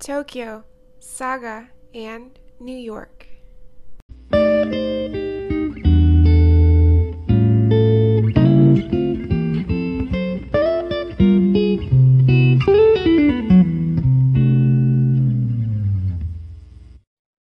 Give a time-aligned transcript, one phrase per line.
[0.00, 0.64] Tokyo,
[0.98, 3.26] Saga, and New York.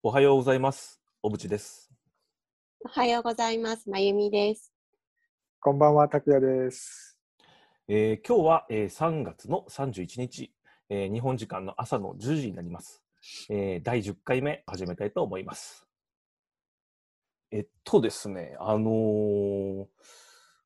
[0.04, 1.02] おはようございます。
[1.24, 1.90] 小渕です。
[2.86, 3.90] おはようございます。
[3.90, 4.72] まゆみです。
[5.60, 7.18] こんばんは、拓也です。
[7.88, 10.54] えー今日は、えー3月の31日、
[10.94, 13.02] えー日本時間の朝の10時になります。
[13.50, 15.88] えー第10回目始めたいと思います。
[17.52, 19.85] えっとですね、あのー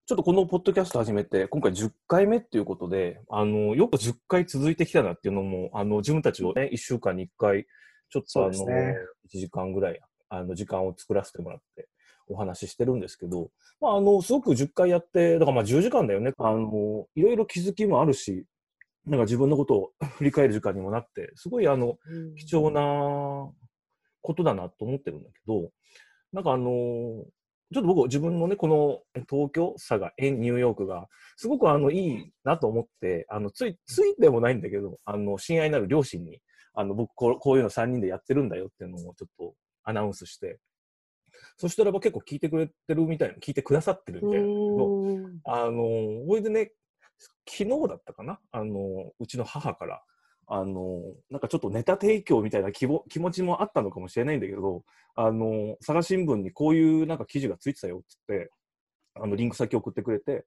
[0.05, 7.65] ちょっとこのポッドキャスト始めて、今回10回目っていうことで、あのよく10回続いてきたなっていうのも、あの自分たちをね、1週間に1回、
[8.09, 8.95] ちょっとあの、ね
[9.33, 9.99] 1時間ぐらい、
[10.29, 11.87] あの時間を作らせてもらって、
[12.27, 13.49] お話ししてるんですけど、
[13.79, 16.33] まあ、あの、すごく10回やって、だからまあ10時間だよね。
[16.37, 18.45] あの、いろいろ気づきもあるし、
[19.07, 21.97] なんか自分のことを 振り返る時間にもなって、すごいあの、
[22.35, 23.51] 貴重な
[24.21, 25.71] ことだなと思ってるんだけど、
[26.33, 27.25] なんかあの、
[27.73, 36.41] ちょっと僕自分のね、この東京、佐賀、ニューヨークが、すごくあの、いいなと思って、あの、つい、ついでもないんだけど、あの、親愛なる両親に、
[36.73, 40.59] あの、僕こう、こういうの3人でやってるんだよっていうのをちょっとアナウンスして、
[41.57, 45.39] そしたらば結構聞いてくれてるみたいな、聞いてくださってるみたいなんだけど、うん。
[45.43, 46.71] あの、ほいでね、
[47.49, 48.39] 昨日だったかな？
[48.51, 50.03] あの、うちの母から、
[50.47, 54.83] あの、なんかちょっとネタ提供みたいな気も気持ちもあったのかもしれないんだけど、
[55.15, 58.51] あの、佐賀新聞にこういうなんか記事がついてたよっつって、
[59.15, 60.45] あの、リンク先送ってくれて、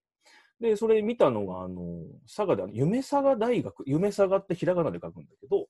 [0.60, 5.66] で、それ見たのが、あの、佐賀であの、夢佐賀大学、夢佐賀ってひらがなで書くんだけど、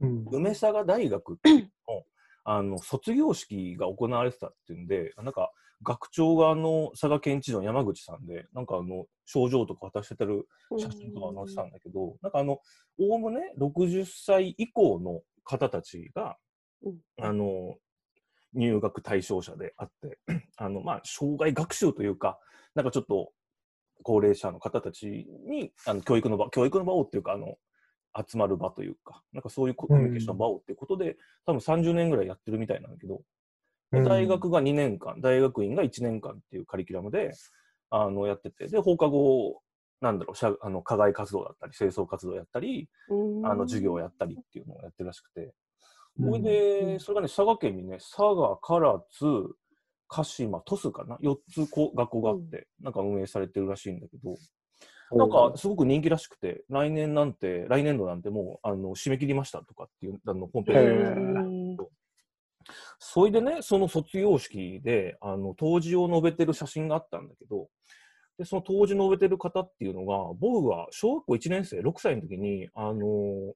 [0.00, 2.02] うん、梅佐賀大学っていうのの
[2.44, 5.50] あの卒業式が行われてたっていうんで、なんか
[5.82, 10.46] 学長があの佐賀県知事の山口さんで、なんかあの賞状とか渡してる
[10.78, 12.58] 写真とか載せたんだけど、なんかあの、
[12.98, 16.36] おおむね60歳以降の方たちが、
[16.84, 16.98] うん。
[17.20, 17.76] あの、
[18.54, 20.18] 入学対象者であって、
[20.56, 22.38] あの、まあ、障害学習というか、
[22.74, 23.32] なんかちょっと
[24.02, 27.56] 高齢者の方たちに、あの教育の場、教育の場をっていうか、あの、
[28.26, 33.20] 集まる場というか、なんかそういうコミュニケーションの場をっていうことで、多分30年ぐらいやってるみたいなんだけど、
[33.90, 37.32] で大学が2年間、大学院が1年間っていうカリキュラムで、
[37.90, 39.62] あの、やってて、で、放課後、
[40.00, 42.88] なんだろう、社あの課外活動だったり、清掃活動やったり、
[43.44, 45.54] あの、授業をやったりっていうのをやってるらしくて、
[46.20, 46.30] うん。
[46.30, 49.54] ほいで、それがね、佐賀県にね、佐賀、唐津、
[50.08, 54.36] 鹿島、鳥栖かな、4つこう学校があって、なんか運営されてるらしいんだけど、
[55.16, 61.82] なんかすごく人気らしくて、来年なんて、来年度なんてもうあの締め切りましたとかっていうあのホームページで
[62.98, 67.68] それでね、その卒業式で、あの、当時を述べてる写真があったんだけど、
[68.38, 73.54] で、その当時述べてる方っていうのが、僕が小学校1年生、6歳の時に、あの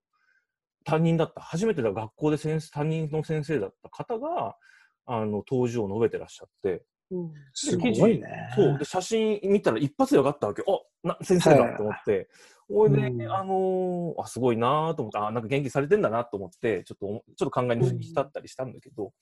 [0.84, 4.56] 担任だった、初めてだ学校で先生担任の先生だった方が、
[5.06, 6.84] あの、当時を述べてらっしゃって、
[7.52, 8.50] すごいね。
[8.54, 8.78] そう。
[8.78, 10.62] で、写真見たら一発で分かったわけ。
[10.62, 12.28] あな先生だと思って。
[12.68, 19.12] ほいで、うんあのーあ、すごいなと思って、あ、なんか元気されてんだなと思って、ちょっと、ちょっと考えに浸ったりしたんだけど、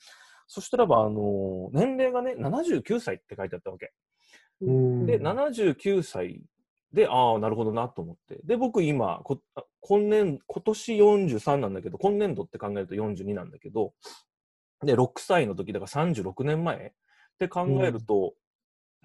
[0.47, 3.93] そしたらば、あのー年齢がね、79歳って書いてあったわけ。
[4.61, 6.43] うんで、79歳
[6.93, 8.41] で、ああ、なるほどなと思って。
[8.45, 13.95] で、僕今、こあ今年、今年43なんだけど、今年度って考えると42なんだけど、
[14.84, 16.93] で、6歳の時、だから36年前
[17.43, 18.34] って考えると、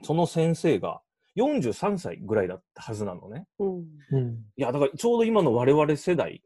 [0.04, 1.02] その先生が
[1.38, 3.48] 43歳ぐらいだったはずなのね。
[3.60, 3.86] うん。
[4.12, 6.42] うん、いや、だからちょうど今の我々世代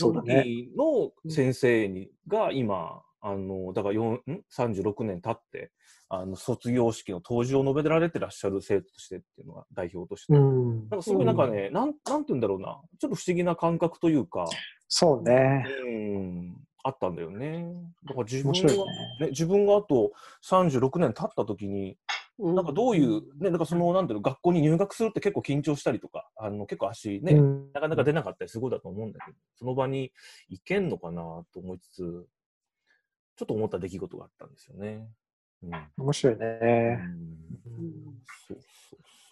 [0.00, 5.70] の先生にが今、あの、だから4ん？36年経って、
[6.08, 10.34] あの、卒業式の当時を述べられてらっしゃる生徒としてっていうのが代表として。
[10.34, 14.46] うん、なんかすごいなんかね、なん、なんて言うんだろうな、ちょっと不思議な感覚というか、
[14.88, 15.64] そうね。
[15.84, 17.66] うん、あったんだよね。
[18.04, 18.76] だから自分が、ね。
[19.20, 21.96] ね、自分があと36年経った時に、
[22.38, 30.10] なんかどういう、ね、なんかその、なんていうの、学校に入学するって結構緊張したりとか、あの、結構足ね、うんなかなか出なかったりすごいだと思うんだけど、その場に
[30.48, 31.22] 行けんのかな
[31.52, 32.26] と思いつつ、
[33.36, 35.06] ちょっと思った出来事があったんですよね。
[35.62, 35.70] うん。
[35.98, 37.00] 面白いうんね。
[38.48, 38.62] そうそう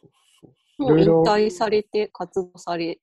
[0.01, 0.83] そうそう。
[0.83, 2.99] もう引退されて活動され、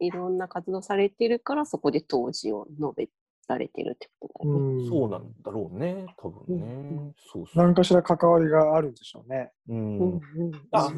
[0.00, 3.08] いろんな活動されてるから、そこで当時を述べ
[3.48, 4.84] られてるってことだよね。
[4.84, 6.64] んそうなんだろうね、多分ね。
[6.64, 6.68] う
[7.10, 7.64] んそうそう。
[7.64, 9.52] 何かしら関わりがあるんでしょうね。
[9.68, 10.20] うん
[10.72, 10.90] あ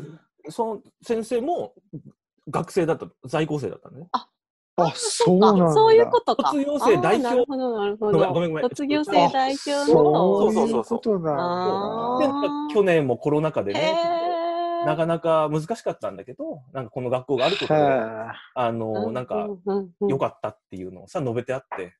[0.49, 1.75] その先生も
[2.49, 4.09] 学生だった、在校生だったのね。
[4.13, 5.73] あ、そうなんだ。
[5.73, 6.51] そういうことか。
[6.51, 8.69] 卒業生代表なるほど、なるほごめんごめんごめんど。
[8.69, 10.47] 卒業生代表その。
[10.49, 11.35] ういうことだ。
[11.35, 19.49] あーで、なんか去年もコロナ禍でへね、ーなかなか難しかったんだけど、なんかこの学校があることで、はあの、なんか、
[20.01, 21.95] 良かっったっていうのをさ、述べてあって、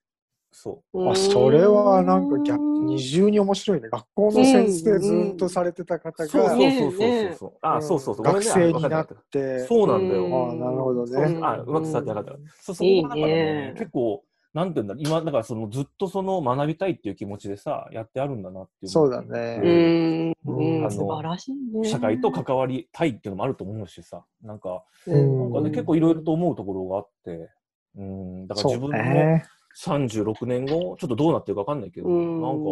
[0.51, 1.05] そう。
[1.05, 1.09] い。
[1.09, 3.89] あそれはなんか逆二重に面白いね。
[3.89, 7.53] 学校の先生ずっとされてた方がそうそうねそうそうそう。
[7.61, 8.25] あ、そうそうそう。
[8.25, 9.59] 学生になって。
[9.65, 10.49] そうなんだよ。
[10.51, 11.39] あなるほどそうね。
[11.41, 12.31] あ、うまく伝わってなかった。
[12.61, 14.23] そう、そいいこがだからねね、結構、
[14.53, 18.89] なんていうんだ、今、だからそのずっとその学びたいっていう気持ちでさ、やってあるんだなっていう。
[18.89, 21.87] そうだねうん、素晴らしいね。
[21.87, 27.49] 社会と関わりたいっていうのもあると思うしさ、なんか、うんなんかね、結構いろいろと思うところがあって、
[27.97, 29.45] うん、だからそう自分のね。
[29.77, 32.65] 36年後、ちょっとどうなってるか分かんないけど、うんなんか、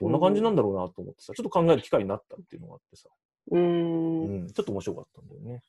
[0.00, 3.08] どんな感じなんだろうなと思ってさ、ちょっと考える機会になったっていうのがあってさ、
[3.50, 3.56] う。
[3.56, 5.62] うんん、ちょっと面白かったんだよね。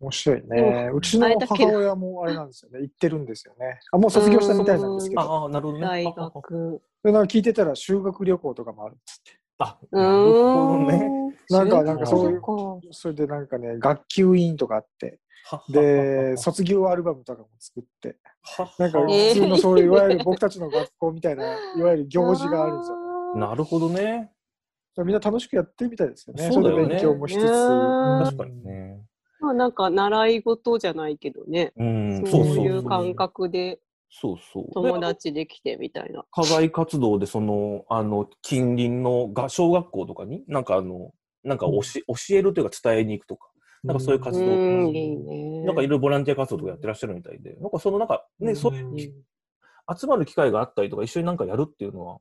[0.00, 0.90] 面白いでね。
[0.90, 2.80] もうちの母親もあれなんですよね。
[2.80, 3.78] 行ってるんですよね。
[3.92, 5.20] あ、もう卒業したみたいなんですけど。
[5.22, 5.86] ああ、なるほどね。
[5.86, 6.82] 大学。
[7.04, 9.38] でなんか聞いてたら修学旅行とかもあるっつって。
[9.58, 11.08] あ、うなるほどね。
[11.08, 11.34] ん。
[11.48, 12.46] なんか、なんかそういう、か。
[12.90, 15.20] それでなんかね、学級委員とかあって、
[15.68, 18.16] で、卒業アルバムとかも作って、
[18.78, 21.44] なんかえー普通のそういう、いわゆる僕たちの学校みたいな、
[21.76, 22.96] いわゆる行事があるんですよ。
[23.36, 24.32] なるほどね。
[24.98, 26.50] みんな楽しくやってるみたいですよね。
[26.52, 27.42] そうだよね勉強もしつつ。
[27.44, 27.48] ね
[28.24, 29.00] 確かにね。
[29.40, 31.72] まあなんか習い事じゃないけどね。
[31.76, 33.80] うん、そういう感覚で
[34.12, 34.72] そうそう。
[34.74, 36.24] 友で達できてみたいな。
[36.30, 41.12] 課外活動で、その、あの、近隣のが小学校とかに、なんかあの、
[41.42, 43.48] なんか教え教えるというか伝えに行くとか、
[43.84, 44.46] なんかそういう活動。
[45.66, 49.12] なんかいろいろボランティア活動とかやってらっしゃるみたいで、なんかそのなんかね、そういううんき
[49.98, 52.18] 集まる機会があったりとか、一緒になんかやるっていうのは、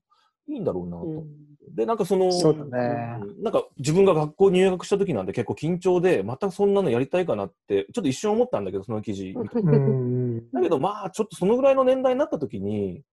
[0.48, 1.06] いいんだろうなと。
[1.06, 3.20] うんで、なんかその、そうだね。
[3.22, 9.34] うんなんか自分が学校入学した時なんで結構緊張で、またそんなのやりたいかなって、ちょっと一瞬思ったんだけど、その記事。
[9.34, 13.04] だけどまあ、ちょっとそのぐらいの年代になった時に、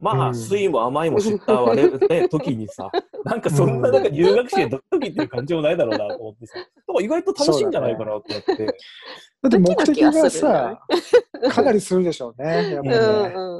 [0.00, 2.90] まあ、うん酸いも甘いも知ったわれ、ね、時にさ、
[3.24, 8.22] なんかそんななんか入学式でドッキリっていう感じもないだろうなと思ってさ、なんか意外と楽しいんじゃないかなと思っ
[8.56, 8.66] て。
[9.42, 10.80] だって目的がさ、
[11.50, 12.72] かなりするでしょうね。
[12.74, 12.96] やっぱりね。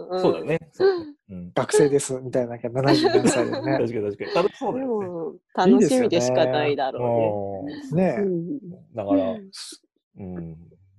[0.08, 0.58] うんそうだね。
[0.72, 3.72] そうだねうん、学生ですみたいな、70何歳で確ね。
[3.72, 4.34] かに確かに。
[4.34, 5.06] 楽しそうだでよね。
[5.06, 8.16] も、楽しみでしかないだろうねうね。
[8.18, 8.60] うんん
[8.96, 9.32] だから、
[10.18, 10.56] うん、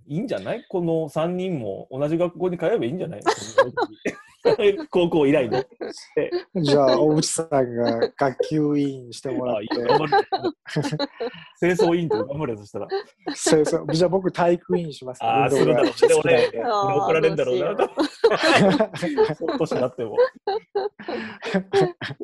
[0.08, 0.64] いいんじゃない？
[0.70, 3.22] この3人も同じ学校に通えばいいんじゃない？
[4.90, 5.64] 高校以来の。
[6.62, 9.76] じゃあ、大内さんが学級委員してもらっあいいて。
[11.60, 12.88] 清掃委員と頑張れそしたら。
[13.36, 15.94] そうそうじゃあ僕体育委員します、ああ、するだろうね。
[16.08, 17.72] で、俺、あー怒られるんだろうな。
[17.74, 20.18] っとしなっても。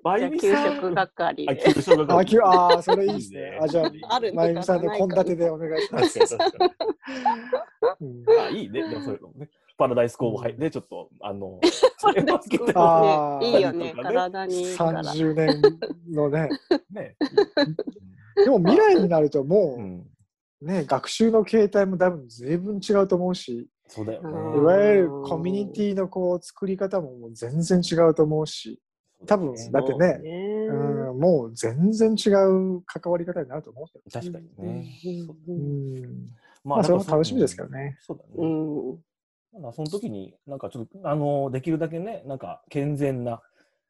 [0.03, 1.73] さん給食係あ、で。
[1.73, 3.59] 給食係あ、あー、それいいですね。
[3.61, 3.91] あ、じゃあ、
[4.33, 6.19] まゆみさんの献立でお願いします。
[8.39, 8.89] あ、いいね。
[8.89, 9.49] でもそういうのもね。
[9.77, 11.59] パラダイス工房入って、ちょっと、あの、
[11.97, 13.93] それバスケットあーねいいよね。
[13.95, 15.03] 体にいいから。
[15.03, 15.79] 30年
[16.11, 16.49] のね。
[16.91, 17.15] ね。
[18.43, 20.07] でも未来になるともう、うん。
[20.61, 28.81] ね、学習の形態も多分随分違うと思うし、そうだよいわゆるコミュニティのこう作り方ももう全然違うと思うし、
[29.25, 34.03] 多分だってね、ねうん、もう全然違う関わり方になると思うけど。
[34.11, 34.85] 確かにね。
[35.47, 36.25] ううんん、
[36.63, 37.97] ままあそれも楽しみですけどね。
[38.01, 38.47] そうだうね。
[38.47, 38.99] ん。
[39.61, 43.41] まあその時に、なんかちょっと、あの、できるだけね、なんか健全な、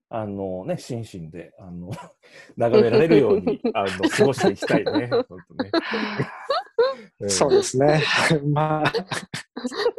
[0.09, 1.91] あのね、心身で、あの、
[2.55, 5.09] 眺められるように、 あの、過ごしていきたいね。
[5.27, 5.71] 本当ね。
[7.25, 8.03] んそうですね。
[8.45, 8.93] まあ、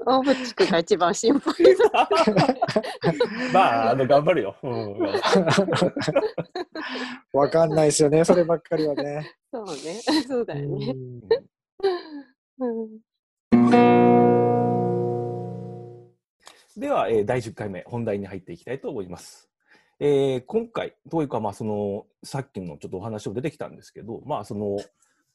[0.07, 2.09] 大渕君が一番心配だ。
[3.53, 4.57] まあ、あの、頑張るよ。
[4.63, 4.99] うん。
[7.33, 9.33] わかんないですよね、そればっかりはね。
[9.53, 9.73] そうね。
[10.27, 10.95] そうだよね。
[17.09, 19.49] は、えー第10回目、本題に入っていきたいと思います。
[19.99, 24.77] えー今回、どういうか、まあ、その、さっきのちょっとお話も出てきたんですけど、まあ、その、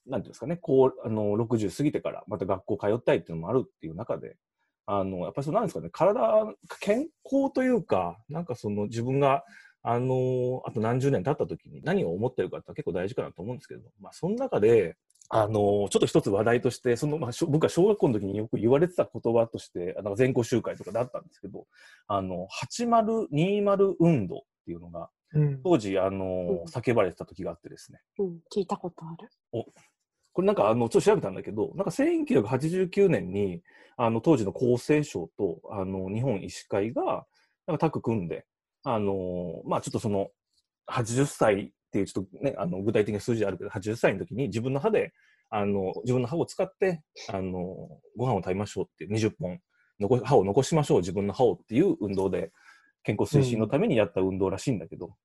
[0.06, 4.38] なんていうんですかね、こう、あの、60過ぎてから、また学校通ったいっていうのもあるっていう中で、
[4.86, 6.46] あの、やっぱりそうなんですかね、体、
[6.80, 9.44] 健康というか、なんかその自分が、
[9.82, 14.96] あの、あと何十年経った時に何を思ってるかって結構大事かなと思うんですけど、まあ、その中で、
[15.30, 21.66] あの、ちょっと一つ話題として、その、まあ、僕は小学校の時によく言われてた言葉として、あの全校集会とかであったんですけど、
[22.08, 28.00] あの、8020運動っていうのが、うん当時、あのうん、叫ばれてた時があってですね。
[28.20, 29.30] うん聞いたことある。
[30.34, 33.62] これなんか、あの、ちょっと調べたんだけど、なんか1989年に、
[33.98, 37.26] あの、当時の厚生省と、あの、日本医師会が、
[37.68, 38.46] なんかタッグ組んで、
[38.84, 40.30] あの、まあちょっとその、
[40.88, 45.14] 80歳っていうちょっとね、あの、具体的な数字であるけど、80歳の時に自分の歯で、
[45.52, 47.62] あの、自分の歯を使って、あの、
[48.18, 49.60] ご飯を食べましょうって、20本、
[50.00, 52.52] 残し歯を残しましょう、自分の歯をっていう運動で、
[53.04, 55.16] 健康推進のためにやった運動らしいんだけど、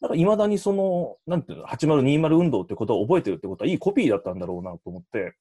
[0.00, 5.36] なんかいまだにその、なんていうの、8020運動ってことを覚えてるってことはいいコピーだったんだろうなと思って、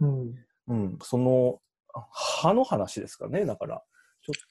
[0.00, 0.34] うん。
[0.66, 1.60] うん、その、
[2.10, 3.82] 歯の話ですかね、だから。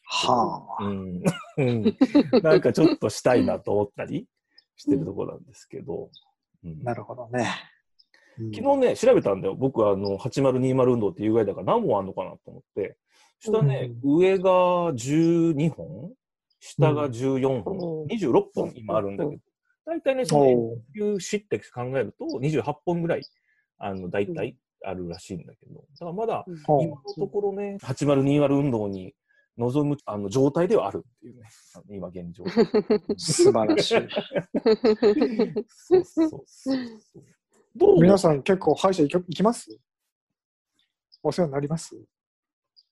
[0.06, 0.86] はあ。
[0.86, 1.24] うん、
[1.58, 1.98] うん
[2.42, 4.28] なんかちょっとしたいなと思ったり
[4.82, 6.10] してるところなんですけど。
[6.64, 6.84] うん。
[6.84, 7.48] なるほどね。
[8.56, 9.56] 昨日ね、調べたんだよ。
[9.56, 12.98] 僕はあの8020運動っていうぐらいだから何本あるのかなと思って。
[13.40, 14.50] 下ね、上が
[14.94, 16.12] 12本、
[16.60, 19.42] 下が14本、うん26本今あるんだけど、
[19.86, 23.24] 大体ね、そのおういう詩って考えると28本ぐらい、
[23.78, 29.14] あの、大体あるらしいんだけど、だからまだ今のところね、8020運動に
[29.58, 31.50] 臨むあの状態ではあるっていうね、
[31.90, 32.44] 今現状。
[33.18, 34.08] 素晴らしい。
[35.68, 36.74] そうそうそうそ
[37.20, 37.24] う。
[37.76, 39.78] どう皆さん結構歯医者行きます？
[41.24, 41.96] お世話になります？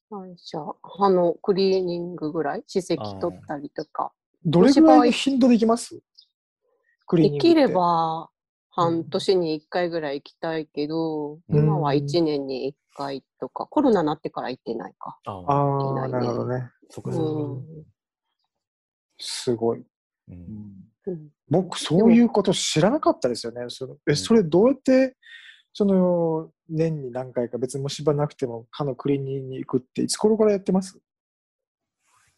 [0.10, 2.64] はい、じゃあ、歯のクリーニングぐらい？
[2.68, 4.12] 歯石取ったりとか。
[4.46, 6.00] どれぐらいの頻度で行きます？
[7.06, 8.30] クリーニングってできれば、
[8.80, 15.20] 半年に1回ぐらい行きたいけど、うん今は1年に1回とか、コロナになってから行ってないか。
[15.26, 16.72] ああないねなるほどね。
[16.90, 17.42] うそっかそっか。
[17.54, 17.86] ん。
[19.20, 19.84] すごい。
[21.50, 23.66] 僕、そういうこと知らなかったですよね。
[23.70, 25.18] そのえ、それどうやって、
[25.74, 31.00] その、年に何回か別に虫歯なくても歯のクリーニングに行くって、いつ頃からやってます？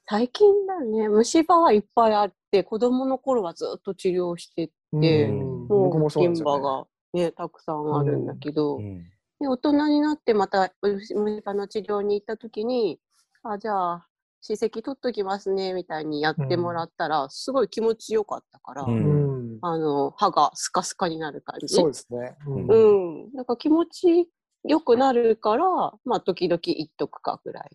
[0.08, 6.64] 最近だね、虫歯はいっぱいあって、子供の頃はずっと治療してて、うんもう僕もそうなんで銀すよ、ね。
[6.64, 9.04] 歯がね、たくさんあるんだけど、うん
[9.42, 13.00] で大人になってまた虫歯の治療に行った時に、
[13.42, 14.08] あ、じゃあ、
[14.40, 19.60] 歯石取っときますね、みたいにやってもらったら、すごい気持ちよかったから、ううんん。
[19.62, 21.74] あの、歯がスカスカになる感じ。
[21.74, 22.36] そうですね。
[22.46, 23.34] ううんうん。
[23.34, 24.30] なんか気持ち
[24.64, 25.66] よくなるから、
[26.06, 27.70] まあ、時々行っとくかぐらい。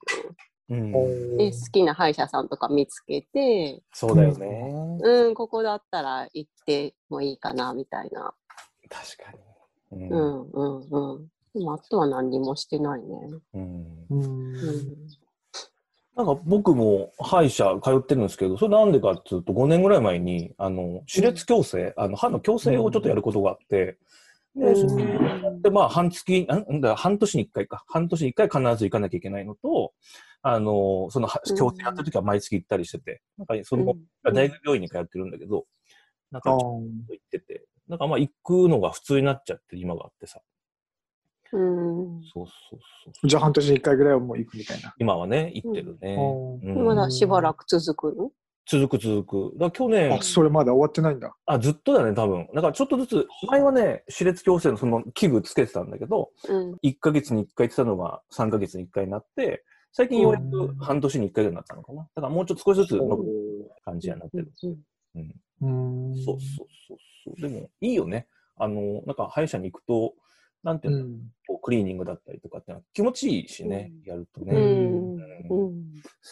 [0.69, 4.99] で、好きな歯医者さんとか見つけて、そうだよね。
[5.01, 8.35] うん、ここだったら行ってもいいかな、みたいな。
[8.89, 9.33] 確か
[9.93, 10.09] に。
[10.09, 10.17] う。
[10.17, 11.27] ん、うん、うん。
[11.55, 13.07] でも、あとは何にもしてないね。
[13.55, 14.97] うんうんうん。
[16.17, 23.99] なんか僕も歯医者通ってるんですけど、それなんでかっていうと、5年ぐらい前に、あの、歯列矯正、あの、歯の矯正をちょっとやることがあって、
[24.57, 24.75] で、
[25.63, 26.81] で、まあ、半月、あん？
[26.81, 27.85] だ半年に1回か。
[27.89, 29.93] 半年に1回必ず行かなきゃいけないのと、
[30.43, 35.67] あの、その、はうん矯正やってる時は毎月行ったりしてて、なんか、その、うん大学病院に通ってるんだけど、
[36.31, 36.83] なんか、行
[37.15, 40.41] ってて、なんかまあ、行くのが普通になっちゃって、今があってさ。
[41.53, 42.23] うん。
[42.35, 43.29] そうそうそう。
[43.29, 44.95] じゃあ半年に1回ぐらいはもう行くみたいな。
[44.99, 46.17] 今はね、行ってるね。
[46.63, 48.31] うんうんまだしばらく続くの？
[48.67, 49.59] 続く続く。
[49.59, 51.37] だから去年あ、、それまだ終わってないんだ。
[51.47, 52.49] あ、ずっとだね、多分。
[52.55, 56.77] だからちょっとずつ、前はね、歯列矯正のその器具つけてたんだけど、うん。
[56.83, 62.09] 1ヶ月に1回言ってたのが3ヶ月に1回になって、最近ようやく半年に1回ぐらいになったのかな。
[62.17, 63.19] だからもうちょっと少しずつの
[63.85, 64.53] 感じになってる。
[65.15, 65.35] うん。
[65.63, 65.69] う
[66.13, 66.17] ん。
[66.25, 67.41] そうそうそうそう。
[67.41, 68.27] でも、いいよね。
[68.57, 70.15] あの、なんか歯医者に行くと、
[70.67, 71.21] なんていうの、うん。
[71.47, 74.53] こうクリーニングだったりとかって気持ちいいしね、やるとうね。
[74.53, 75.17] ん。
[75.49, 75.85] うん。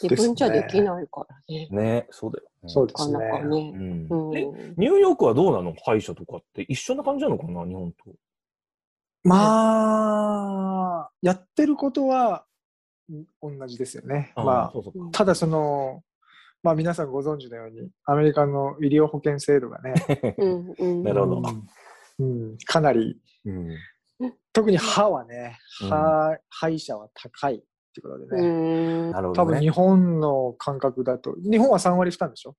[0.03, 1.69] 自分じゃできないからね。
[1.71, 2.69] ね、そうだよ、ね。
[2.69, 3.27] そうですねなか。
[3.27, 3.73] なかね。
[3.75, 4.37] うんうん。
[4.37, 4.45] え
[4.77, 5.73] ニューヨークはどうなの？
[5.85, 7.65] 歯医者とかって一緒な感じなのかな？
[7.65, 7.99] 日本と。
[9.23, 12.45] まあ、やってることは
[13.09, 14.33] うん同じですよね。
[14.35, 15.11] まあ、そうそうか。
[15.13, 16.03] ただその、
[16.65, 19.95] まあ皆さんご存知のように、アメリカの医療保険制度がね、
[20.39, 20.75] うん。
[20.77, 21.03] うん。
[21.05, 21.69] なるほどうん
[22.19, 22.25] う
[22.55, 23.69] んかなり、うん。
[24.55, 27.59] 特に歯はね、うん歯歯医者は高いっ
[27.95, 28.43] てことでうね。
[28.49, 29.11] ん。
[29.11, 29.51] なるほどね。
[29.51, 32.57] 多分日本の感覚だと、日本は3割負担でしょ？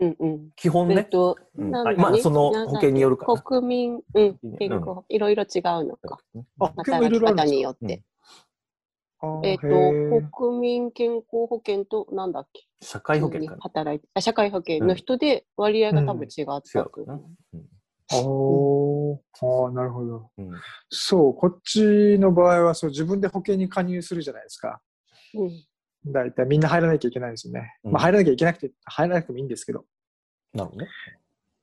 [0.00, 0.16] うん。
[0.18, 0.50] うん。
[0.56, 0.96] 基本ね。
[0.96, 6.18] えっと、うんまあその保険によるかな国民、うんうん、健康、いろいろ違うのか。
[6.58, 8.02] あ、働き方によって。
[9.20, 12.62] あーえっと国民健康保険と、なんだっけ？
[12.82, 13.62] 社会保険かな。
[13.62, 17.14] 働いてあ社会保険の人で割合が多分違った違うかな。
[17.14, 20.30] おーあーなるほど。
[20.38, 20.50] うん
[20.90, 24.80] そう、こっちの場合はそう自分で保険に加入するじゃないですか。
[25.34, 25.50] うん
[26.06, 27.78] だいたいみんな入らなきゃいけないんですよね。
[27.82, 29.86] うんまあ入らなきゃいけなくて、入らなくてもいいんですけど。
[30.52, 30.90] なるほどね。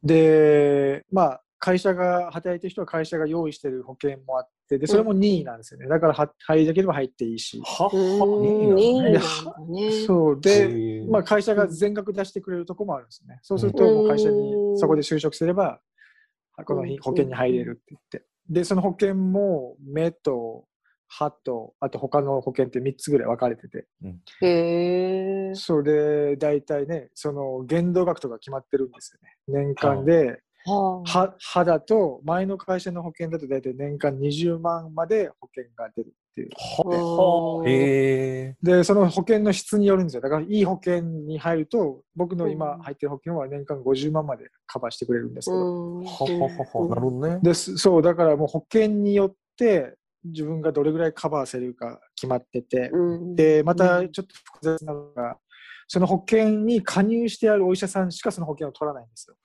[0.04, 5.88] で、まあ、会社が、働いてる人は会社が用意してる保険もあって、で、それも任意なんですよね。
[5.88, 7.62] だからは入りたければ入っていいし。
[7.64, 9.92] はうーん、いいなんね。
[9.92, 10.38] そう。
[10.38, 13.40] へで、ーまあ、会社が全額出してくれるとこもあるんですね。
[13.44, 15.80] そうすると、もう会社にうんそこで就職すれば、
[16.64, 18.26] この日保険に入れるって言って。
[18.50, 20.66] で、その保険も目と
[21.08, 23.86] 歯と、あと他の保険って3つぐらい分かれてて。
[24.42, 25.56] へえ。
[25.56, 29.64] それで、大体ね、その限度額とか決まってるんですよね。
[29.66, 31.10] 年間で、はあ。
[31.10, 36.14] 歯歯だと、前の会社の保険だと大体年間20万まで保険が出る。
[36.32, 36.50] っていう。
[36.56, 38.56] はあ、へえ。
[38.64, 40.22] で、その保険の質によるんですよ。
[40.22, 46.02] だから、いい保険に入ると、僕の今うん入ってる保険は年間50万までカバーしてくれるんですけど。
[46.90, 47.40] なるほどね。
[47.42, 55.38] ですそう、だからもう保険によって、自分がどれぐらいカバーされるか決まってて、うんで、またちょっと複雑なのが、
[55.88, 59.36] その保険に加入してあるお医者さんしかその保険を取らないんですよ。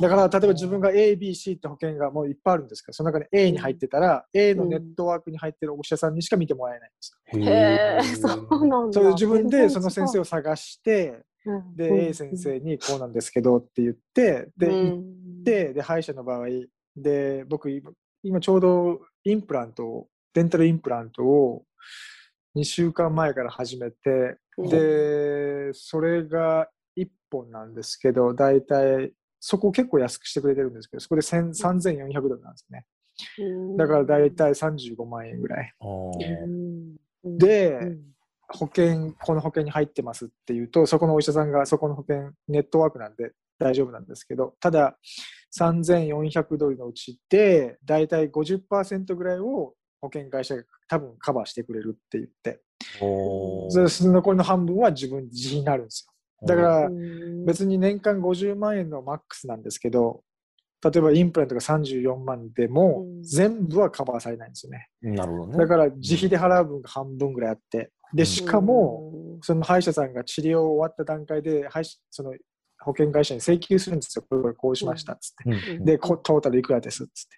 [0.00, 7.40] だから、例えば自分が A、B、C って保険がもういっぱいあるんですけど、その中で A に入ってたら、A のネットワークに入ってるお医者さんにしか見てもらえないんですよ。
[7.40, 8.92] へえ、そうなんだ。
[8.92, 11.76] それで自分でその先生を、を探して、うん。
[11.76, 14.86] で、A 先生にこうなんですけどって言って、で、うん。
[14.86, 14.94] 行
[15.40, 16.46] って、で、歯医者の場合、
[16.96, 17.90] で、僕、今
[18.22, 21.64] 今ちょうどインプラントを、デンタルインプラントを
[22.56, 24.68] 2週間前から始めて、うん。
[24.68, 32.86] で、それが1本なんですけど、大体、そこを結構安くしてくれてるんですけど、そこで1000 3400ドルなんですね。
[33.38, 33.44] う
[33.74, 33.76] ん。
[33.76, 35.74] だから大体35万円ぐらい。
[37.24, 38.12] で、うん。
[38.48, 44.98] 保険、この保険に入ってますっていうと、そこのお医者さんがそこの保険、ネットワークなんで大丈夫なんですけど、ただ、
[45.58, 52.60] 3400ドルのうちで、だいたい50%ぐらいを保険会社が多分カバーしてくれるって言って、
[53.88, 56.11] その残りの半分は自分自費になるんですよ。
[56.46, 60.22] だから、うん別に年間50万円のマックスなんですけど、
[60.80, 64.88] 例えばインプラントが34万でもうん全部はカバーされないんですよね。
[65.00, 65.58] なるほどね。
[65.58, 72.34] だから自費で払う分が半分ぐらいあって、で、しかも、、その歯医者さんが治療終わった段階で、歯医者その
[72.78, 74.24] 保険会社に請求するんですよ。
[74.28, 75.76] これこれこうしましたっつって。
[75.76, 77.28] うんで、こトータルいくらですっつっ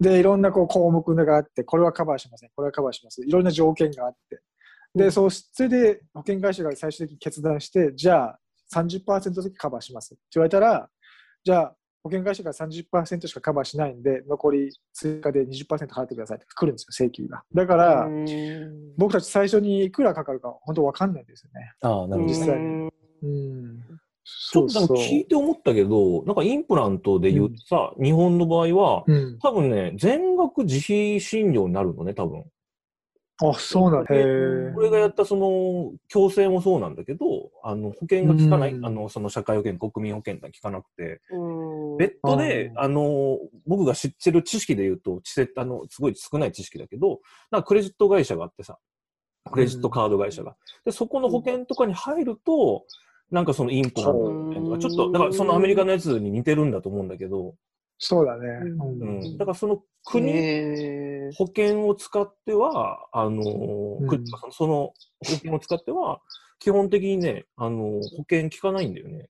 [0.00, 0.10] て。
[0.10, 3.22] で、いろんなこう項目があって、これはカバーしません、これはカバーします。
[3.24, 4.40] いろんな条件があって。
[4.94, 8.38] で、そうしそれで保険会社が最終的に決断して、じゃあ
[8.74, 10.88] 30%だけカバーしますって言われたら、
[11.44, 17.42] じゃあ保険会社が30%しかカバーしないんで、残り追加で20%払ってくださいって来るんですよ、請求が。
[17.54, 21.72] だから、うん僕たち最初にいくらかかるか本当わかんないんですよね。
[21.80, 22.38] ああ、なるほどね。
[22.38, 22.90] 実際にうん
[23.22, 23.80] うん。
[24.24, 29.38] ちょっと聞いて思ったけど、なんかインプラントで言うとさ、日本の場合は、うん。
[29.38, 32.44] 多分ね、全額自費診療になるのね、多分。
[33.50, 34.14] あ、そうなんだ。
[34.14, 34.72] へえ。
[34.74, 48.78] これがやったその、強制もそうなんだけど、あの、保険が効かない、うんあの、その社会保険、国民保険が効かなくて、うん別途で、うんあの、僕が知ってる知識で言うと、知せあの、すごい少ない知識だけど、なんかクレジット会社があってさ、
[49.50, 50.56] クレジットカード会社が。
[50.84, 52.84] で、そこの保険とかに入ると、
[53.30, 57.54] なんかそのインプラントの保険とか、ちょっと、だからそのアメリカのやつに似てるんだと思うんだけど、
[58.04, 58.48] そうだね。
[58.48, 59.20] ううん。
[59.34, 60.32] ん、だからその国、
[61.36, 64.08] 保険を使っては、あのうん。
[64.08, 64.92] くその
[65.24, 66.20] 保険を使っては、
[66.58, 69.28] 基本的にね、あの保険効かないんだよね。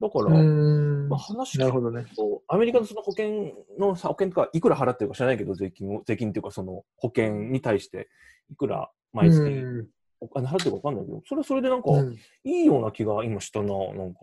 [0.00, 1.08] だから、うん。
[1.08, 2.04] まあ、話聞くなるほどね。
[2.16, 8.08] と、アメリカのその保険のさ、保険とかいくら払ってるか知らないけど、税金を、税金っていうかその保険に対して
[8.50, 9.40] いくら毎月。
[9.40, 9.88] うん。
[10.20, 12.18] お金払ってるかわかんないけど、それはそれでなんか、うん。
[12.42, 14.20] いいような気が今したな、なんか。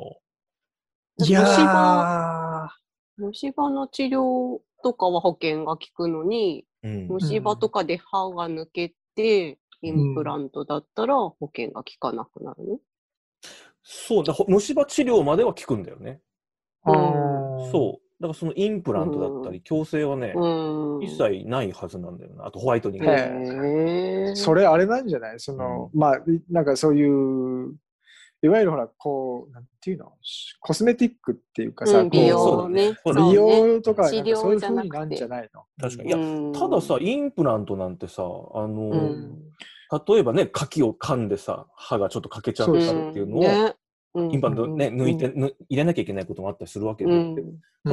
[1.23, 2.67] いや虫ー、
[3.17, 7.07] 虫歯の治療とかは保険が効くのに、うん。
[7.07, 12.79] 虫歯とかで歯が抜けて、インプラントだったら保険が効かなくなるの、
[13.83, 16.21] そうだ、ほ虫歯治療までは効くんだよね。
[16.83, 18.21] あうんーそう。
[18.21, 21.03] だからそのインプラントだったり、矯正はね、うん。
[21.03, 22.45] 一切ないはずなんだよな。
[22.45, 24.35] あとホワイトニング。
[24.35, 25.39] それあれなんじゃない？
[25.39, 27.73] その、まあ、なんかそういう、
[28.43, 30.13] いわゆるほら、こう、なんていうの、
[30.59, 32.89] コスメティックっていうかさ、うん美容ね。
[33.05, 33.33] 美そうね。
[33.33, 34.21] 容とか、そうい
[34.55, 34.89] うじゃなくて。
[34.89, 35.63] 風になんじゃないの？
[35.79, 36.09] 確かに。
[36.09, 39.41] いや、うんたださ、インプラントなんてさ、あのーうん。
[40.07, 43.75] 例えばね、柿を噛んでさ、歯がちょっと欠けちゃったりっていうのを、ね。
[44.15, 47.35] インプラントね、抜いて、ぬ入れなきゃいけないこともあったりするわけで、うん。
[47.35, 47.43] 例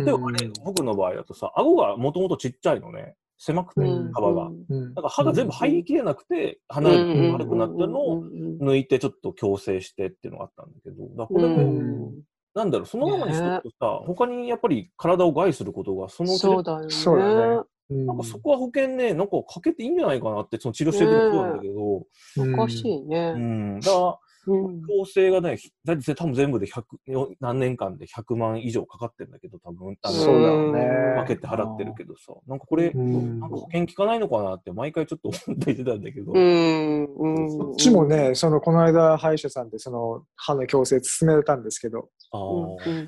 [0.01, 4.47] えばね、僕の場合だとさ、顎がもともとちっちゃいのね、狭くて、うん幅が。
[4.47, 8.25] うんだから歯が全部入りきれなくて、離れて悪くなったのを
[8.61, 11.75] 抜いてちょっと矯正してっていうのがあったんだけど、だからこれも、う
[12.11, 12.23] ん。
[12.55, 16.91] なんだろう、そのままにしとくとさ、他にやっぱり体を害することがそのうちそうだよね。
[16.91, 17.25] そうだ
[17.57, 17.63] ね。
[17.91, 18.19] うんなん。
[18.19, 23.35] かそこは保険ね、なんかかけていいんじゃないかなって、その治療してる時もそうなんだけど、おかしいね。
[23.37, 24.19] うん、だから、
[24.53, 24.81] うん。
[24.83, 30.81] 矯正がね、だいたい多分全部で100、よ何年間で100万以上かかってるんだけど、多分、あのそうだよね。
[31.17, 33.41] 分けて払ってるけどさ、なんかこれ、うん。
[33.41, 42.09] なんか保険効かないのかなって毎回ちょっと思ったりしてたんだけど、うちもね、その、この間、歯医者さんで、その、歯の矯正進められたんですけど、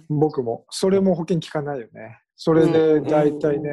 [0.09, 2.19] 僕も、それも保険効かないよね。
[2.37, 3.71] それで、大体ね、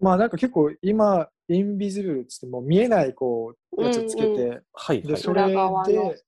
[0.00, 5.16] まあなんか結構今、インビジブルっつってもう見えないこう、やつつけうんて、で、はいはい。
[5.16, 6.22] それで、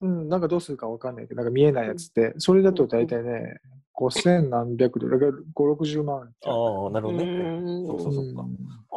[0.00, 3.60] うん、なんかどうするかわかんないけど、なんか見えないやつって、それだと大体ね、
[3.94, 6.32] 5000何百ドル、5、60万。
[6.44, 7.24] ああ、なるほどね。
[7.24, 8.44] うんそうそうそうか。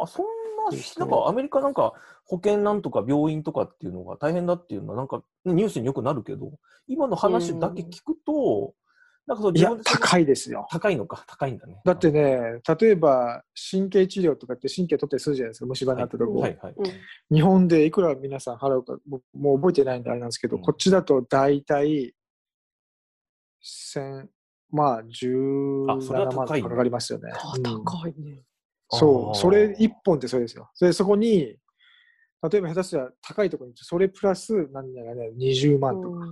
[0.02, 1.94] あ、そんな、なんかアメリカなんか
[2.26, 6.52] 保険なんとか病院とかっていうのが大変だっていうのは、なんかニュースによくなるけど、
[6.88, 8.74] 今の話だけ聞くと、
[9.30, 10.66] なんかそういや自高いですよ。
[10.72, 11.80] 高いのか、高いんだね。
[11.86, 16.74] だってね、例えば神経治療とかって神経取ったりするじゃないですか、虫歯になったとこ、はいはい。
[17.32, 22.16] 日本でいくら皆さん払うか、僕もう覚えてないんであれなんですけど、うんこっちだと大体、
[23.62, 24.28] 千
[24.72, 27.32] まあ、あそれは17万高いねとかかかりますよね。
[27.32, 28.42] あうん高いね。
[28.90, 30.72] そう、あーそれ一本ってそれですよ。
[30.82, 31.56] で、そこに、
[32.52, 36.26] 例えば下手したら高いところに行って、それプラス、何やらね、20万とか、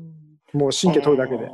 [0.53, 1.47] もう神経取るだけで。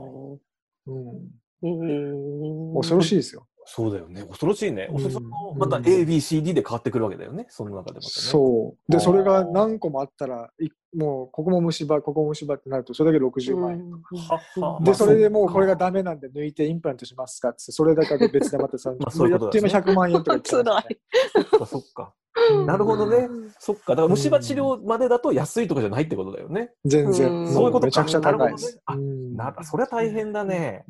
[0.88, 2.76] うん、うん。
[2.76, 3.48] 恐ろしいですよ。
[3.66, 4.24] そうだよね。
[4.24, 4.88] 恐ろしいね。
[4.92, 7.46] うんそのまたうん A、B、C、D で変わってくるわけだよね。
[7.50, 8.10] その中でまたね。
[8.10, 8.92] そう。
[8.92, 13.92] で、それが何個もあったら、いもう、ここも虫歯、ここも虫歯ってなると、それだけ60万円。
[13.92, 20.98] ははで、まあそれでもうこれがダメなんで抜いてインプラントしますかって、それだけで別でまたさ、 まあそういうことだねやっても100万円とか言っねい。
[21.32, 22.14] そっか、そっか。
[22.52, 23.30] うんなるほどね。
[23.60, 23.92] そっか。
[23.92, 26.72] だから虫歯治療までだと安いとかじゃないってことだよね。
[26.84, 27.44] う全然。
[27.44, 28.82] んそういうことかめちゃくちゃ高いです。
[28.88, 30.86] なるほどねうんなそれは大変だね。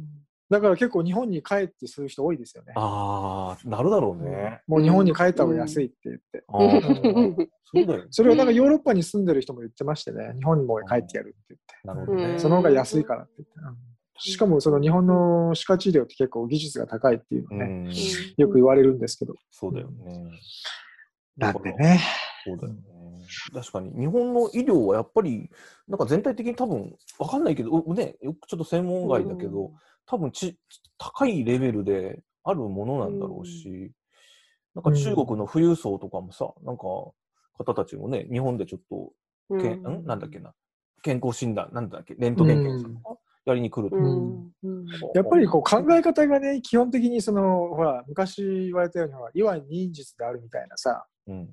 [0.53, 2.73] だから結構日本に帰ってする人多いですよね。
[2.75, 4.61] ああ、なるだろうね。
[4.67, 6.43] もう日本に帰った方が安いって言って。
[6.47, 8.07] そうだよね。
[8.11, 11.87] それをなんかヨーロッパに住んでる人も言ってましてね、日本にも帰ってやるって言って。
[11.87, 12.39] なるほどねうん。
[12.39, 13.53] その方が安いからって言って。
[13.59, 17.93] うんしかもその日本の歯科治療って結構技術が高いっていうのね、うん、
[18.37, 19.33] よく言われるんですけど。
[19.49, 20.29] そうだよね。
[21.35, 21.99] なんでね。
[22.45, 22.79] そうだよね。
[23.53, 25.49] 確かに、日本の医療はやっぱり、
[25.87, 29.71] なんか全体的に多分、わかんないけど、うね、よくちょっと専門外だけど、
[30.05, 30.57] 多分ち、
[30.97, 33.91] 高いレベルであるものなんだろうし、
[34.75, 36.83] なんか中国の富裕層とかもさ、なんか、
[37.57, 39.13] 方たちもね、日本でちょっと、
[39.59, 40.53] けんんなんだっけな、
[41.03, 43.97] 健康診断、なんだっけ、レントゲン検査とかやりに来ると。
[43.97, 51.49] うんうんやっぱりこう考え方がね、基本的にその、ほら、昔言われたように、ほら、いわゆる忍術であるみたいなさ、うん。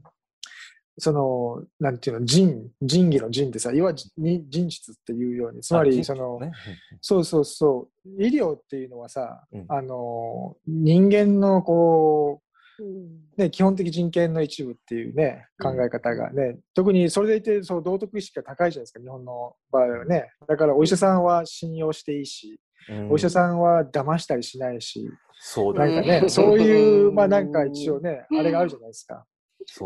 [1.00, 6.52] その、なんていうの、仁、仁義の仁ってさ、いわゆるに忍術っていうように、つまり、その、ね、
[7.00, 9.64] そうそうそう、医療っていうのはさ、うん。
[9.68, 12.42] あの、人間のこ
[12.78, 12.86] うん。
[12.86, 12.90] う、
[13.36, 20.30] ね、基本的人権の一部っていうね、考え方がね、特にそれでいて、そう道徳意識が高いじゃないですか、日本の場合はね。
[20.46, 23.10] だからお医者さんは信用していいし、うん。
[23.12, 25.08] お医者さんは騙したりしないし、
[25.42, 29.24] そうだよなんかね、うんそういう、うんまあなんか一応ね、あれがあるじゃないですか。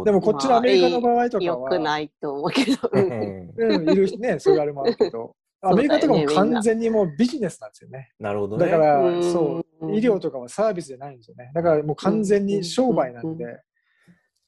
[0.05, 2.91] でもこっちのアメリカの場合とかよくは、ないと思うけど。
[2.93, 8.13] うんうん、いるしね、 そういうあれもあるけど、アメリカとかも完全にもうビジネスなんですよね。
[8.19, 8.67] なるほどね。
[8.67, 11.51] だから、うんそう、医療とかはサービスじゃないんですよね。
[11.55, 13.45] だからもう完全に商売なんで、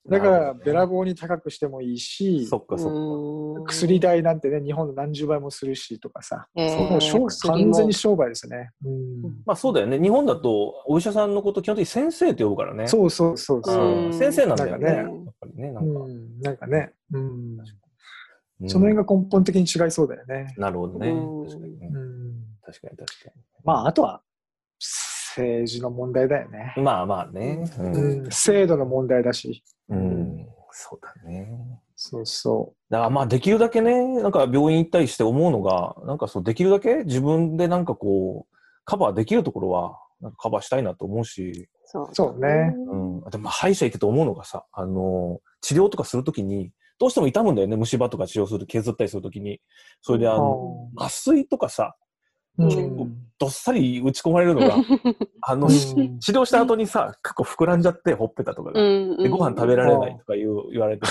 [0.09, 3.73] だからべらぼうに高くしてもいいし、そっかそっか。
[3.73, 8.71] 薬代なんてね、日本の何十倍もするしとかさ、えーもう完全に商売ですね。
[8.85, 10.01] うんまあそうだよね。
[10.01, 12.87] 日本だとお医者さんのこと基本的に先生って呼ぶからね。
[12.87, 14.07] そうそうそうそう。
[14.07, 14.93] うん先生なんだよね。
[14.93, 15.73] なんかねやっぱりね。
[15.73, 17.59] なんん、なんかね、うん、
[18.61, 20.55] うんその辺が根本的に違いそうだよね。
[20.57, 21.11] なるほどね。
[21.11, 21.77] うん確かに
[22.65, 23.31] 確かに確か
[23.65, 24.23] まあ、あとは
[25.37, 26.75] 政治の問題だよね。
[26.77, 26.83] に。
[26.83, 27.71] まあまあね。
[27.79, 27.83] う。
[27.83, 27.89] う
[28.25, 29.63] んん、制度の問題だし。
[29.89, 30.47] うん。
[30.71, 31.81] そうだね。
[31.97, 43.21] そうそだからまあできるだけね、なんか病院行ったりして思うのが、なんかそうできるだけ自分でなんかこう、カバーできるところは、なんかカバーしたいなと思うし、そうそうねうん。
[43.31, 49.61] でも歯医者行ってて思うのがさ、あの、治療とかするときに、どうしても痛むんだよね、虫歯とか治療すると削ったりするときに。
[50.03, 50.39] それであう。
[50.39, 51.97] の、麻酔とかさ、
[53.39, 54.77] どっさり打ち込まれるのが、
[55.43, 58.81] あの、うん治療した後にさ、結構膨らんじゃって、ほっぺたとかが。
[58.81, 61.07] で、ご飯食べられないとか言う言われて、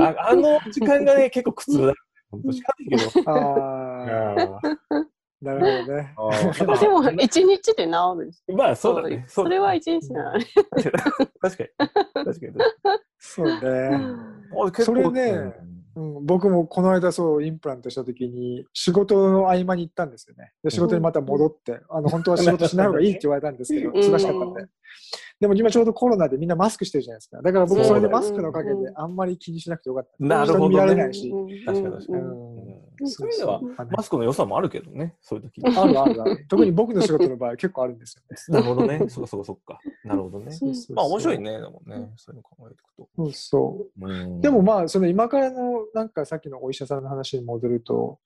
[0.00, 1.94] ああの時間がね、結構苦痛だ。
[2.30, 3.30] 本当しかないけど。
[3.30, 5.06] ああ、
[5.40, 6.14] なるほどね。
[6.78, 8.44] でも、一日で治るんです。
[8.48, 9.24] まあ、そうだね。
[9.28, 10.46] それは一日なのね。
[11.40, 11.68] 確かに。
[12.12, 12.52] 確かに。
[13.18, 13.90] そうね。
[14.52, 15.54] あ結構それね
[15.98, 20.52] うん、僕もこの間そうインプラントした時に仕事の合間に行ったんですよね。
[20.62, 24.66] で仕事にまた戻って、あの本当は仕事しない方がいいって言われたんですけど、うん忙しかったんで。
[25.40, 27.40] でも今ちょうどコロナでみんなマスクしてるじゃないですか。
[27.40, 30.10] だから僕それでマスクのおかげであんまり気にしなくてよかった。
[30.18, 31.32] なるほどね見られないし。
[31.64, 32.18] 確かに確かに。
[32.18, 32.24] う
[32.54, 32.58] ん
[33.06, 33.60] そういう意味では、
[33.96, 36.46] マスクの良さもあるけどね、そういう時あるあるある。
[36.48, 38.36] 特に僕の仕事の場合結構あるんですよね。
[38.60, 39.08] なるほどね。
[39.08, 39.78] そっかそっかそっか。
[40.04, 40.58] なるほどね。
[40.94, 41.38] まあ面白い。
[41.38, 43.08] ね、でもね、そういうの考えていくと。
[43.16, 44.08] そうそう。
[44.08, 48.18] うんでもまあ、その今からの、なんかさっきのお医者さんの話に戻ると、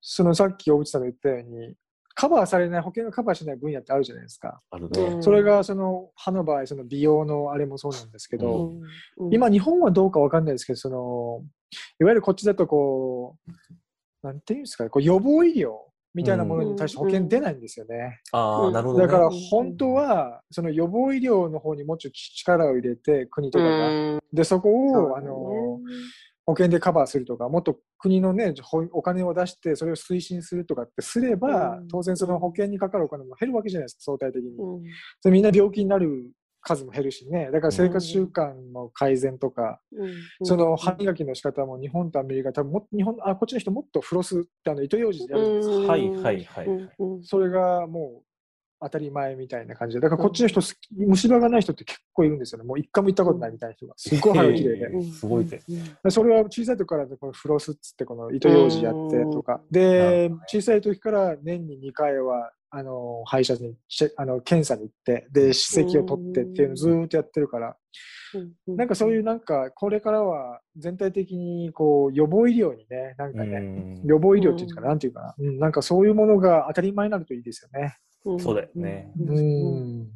[0.00, 1.74] そのさっき大渕さんが言ったように、
[2.18, 4.60] カバーされない、保険がカバーしない分野ってあるじゃないですか。
[4.72, 5.22] あるね。
[5.22, 8.72] それがその歯の場合、その美容のあれもそうなんですけど、
[9.18, 11.44] うん今日本はどうかわかんないですけど、その、
[12.00, 15.74] いわゆるこっちだとこう、なんていうんですかね、こう予防医療
[16.12, 18.20] みたいなものに対して保険出ないんですよね。
[18.32, 19.06] ああ、なるほど、ね。
[19.06, 23.88] だから本当は、その予防医療の方にもうちょっと力を入れて、国とかが。
[23.90, 25.80] うんで、そこを、あの、
[26.48, 31.88] 保険でカバーするとか、もっと国のね、ほお金を出して、それを推進するとかってすれば、うん。
[31.88, 34.56] 当然その保険にかかるお金も減るわけじゃないですか、相対的に。
[34.56, 34.82] うん。
[34.82, 36.30] でみんな病気になる
[36.62, 37.50] 数も減るしね。
[37.52, 40.46] だから生活習慣の改善とか、うん。
[40.46, 45.86] その歯磨きの仕方も日本とアメリカ、多分もっと日本あこっちの人もっとフロスってあの糸ようじでやるんですよ。
[45.86, 46.66] はいはいはい。
[47.24, 48.27] それがもう
[48.80, 50.60] 当たり前みたいな感じで、だからこっちの人、
[50.96, 52.64] 虫歯がない人って結構いるんですよね。
[52.64, 53.94] もう一回も行ったことないみたいな人が。
[53.96, 55.02] すっごい歯が綺麗で。
[55.12, 55.60] すごいね。
[56.04, 59.60] でそれは小さい時からこのフロスっつってこの糸ようじやってとか。
[59.70, 63.74] で、小さい時から年に2回は、あの、歯医者に
[64.16, 67.76] あの検査に行って、で、歯石を取ってっていうのをずーっとやってるから、
[68.34, 77.96] うんなんかそういうなんか、これからは全体的にこう予防医療にね、なんかね、うん予防医療っていうんですか、うんなんていうかな、うん、なんかそういうものが当たり前になるといいですよね。
[78.24, 80.08] うんそうだよねううん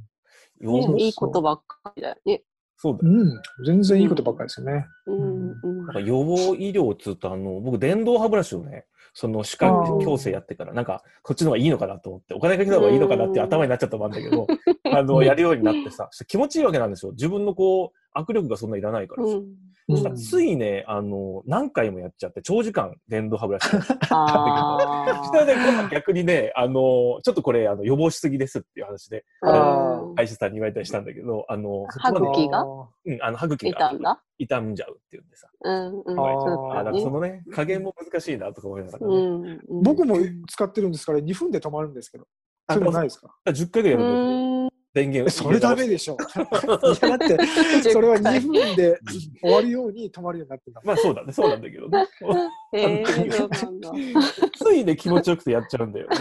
[0.99, 2.43] いいことばっかりだよね。
[2.77, 3.15] そうだよ。
[3.15, 3.43] うん。
[3.67, 4.87] 全然いいことばっかりですよね。
[5.07, 9.67] うんうんなんか予防医療っつうと、あの、僕、電動歯ブラシをね、その歯科
[10.01, 14.47] 矯正やってから、なんか、こっちの方がいいのかなと思って、お金かけた方がいいのかなって頭になっちゃったもんだけど、
[14.91, 17.13] あの、やるようになってさ、気持ちいいわけなんですよ。
[17.13, 19.35] 自分のこう、握力がそんないらないからさ。
[19.89, 23.67] うんそしたらついね、あの、何回もやっちゃって、長時間電動歯ブラシ。
[23.77, 23.81] を。
[24.11, 32.63] あそしたらね、今度逆にね、あの、ちょっとこれ、あの、予防しすぎですっていう話で、歯医者さんに言われたりしたんだけど、あの、そ歯茎が？
[32.63, 34.23] うん、あの、歯茎が傷んだ？
[34.39, 35.49] 傷んじゃうっていうんでさ。
[35.63, 36.21] うんうん。
[36.73, 39.07] あだからそのね、加減も難しいなとか思いながら
[39.69, 40.17] 僕も
[40.49, 42.27] 使ってるんですから、2分で止まるんですけど。
[42.69, 44.73] あそういうのないですか？10回ぐらいやるんだよ。
[44.95, 46.19] うん電源えそれダメでしょ。
[46.21, 47.39] いや、だって、
[47.91, 49.01] それは2分で
[49.41, 50.87] 終わるように止まるようになってんだもん。
[50.89, 52.07] まあそうだね、そうなんだけどね。
[54.59, 56.17] ついね、気持ちよくてやっちゃうんだよね。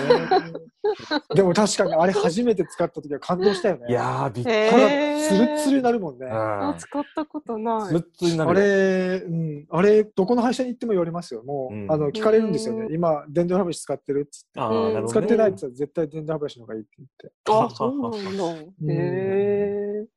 [1.36, 3.88] でも確かにあれ初めて使った時は感動したよね。
[3.90, 4.56] いやー、びっくり。
[4.56, 6.28] へ歯がーツルツルになるもんね。
[6.30, 7.88] あ使ったことない。
[7.88, 8.66] ツルッツルになあるよ。
[8.66, 11.44] れ、うん、あれ、どこの歯医者に行っても言われますよ。
[11.44, 12.86] もう、うんあの、聞かれるんですよね。
[12.88, 14.60] うん今、電動歯ブラシ使ってるっつって。
[14.60, 15.08] ああ、なるほど、ね。
[15.10, 17.32] 使ってないって言ったら絶対電動歯ブラシの方がいいって言って。
[17.50, 18.61] あ、そうなんだ。
[18.62, 20.00] んへえ。
[20.00, 20.08] うん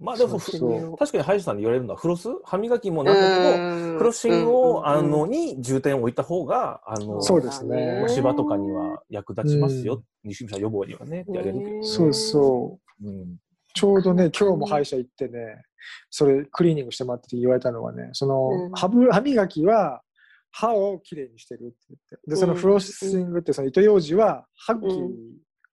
[0.00, 10.04] まあでも、確かに歯医者さんに言われるのは、フロス歯磨きもなんだけど、フロッシングを、あの、に重点を置いた方が、あの、そうですね虫歯とかには役立ちますよ。
[10.22, 11.82] 西虫歯予防にはね、ってやれるけど。
[11.82, 13.08] そうそう。
[13.08, 13.36] うん。
[13.74, 15.62] ちょうどね、今日も歯医者行ってね、
[16.10, 20.02] それクリーニングしてもらってて言われたのはね、その、うん歯ぶ歯磨きは
[20.50, 22.30] 歯をきれいにしてるって言って。
[22.30, 24.88] で、そのフロッシングってその糸ようじは歯茎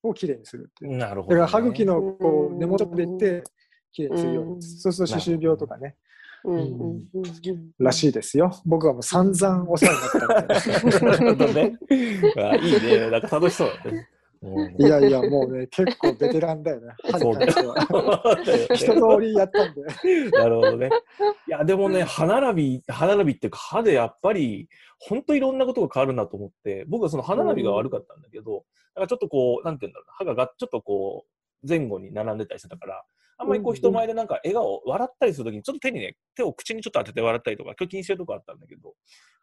[0.09, 0.97] をきれいにするっていう。
[0.97, 1.41] なるほど、ね。
[1.41, 3.43] だから歯茎のこううん根元でいって、
[3.91, 4.51] きれいにするように。
[4.53, 4.61] うん。
[4.61, 5.95] そうすると歯周病とかね、
[6.45, 7.03] うん。
[7.79, 8.51] らしいですよ。
[8.65, 10.47] 僕はもう散々お世話になったん。
[10.47, 10.99] で。
[11.05, 11.77] なるほどね。
[12.37, 13.09] あいいね。
[13.09, 13.21] なん。
[13.21, 14.07] か楽しそうだね。
[14.45, 16.93] うんいやいや、もうね、結構ベテランだよね。
[17.11, 17.75] 歯に関しては。
[18.75, 19.81] 一通りやったんで。
[20.31, 20.89] なるほどね。
[21.47, 33.03] いや、でもね、歯並び、歯並びっていうか、歯でやっぱり、本当いろんなことが変わるなと思って、僕はその歯並びが悪かったんだけど、だからちょっとこう、なんて言うんだろうな、歯ががちょっとこう、前後に並んでたりしてたから、
[33.37, 38.93] あんまりこう人前でなんか笑顔、笑ったりするときに、ちょっと手にね、手を口にちょっと当てて笑ったりとか、今日気にしてるとこあったんだけど、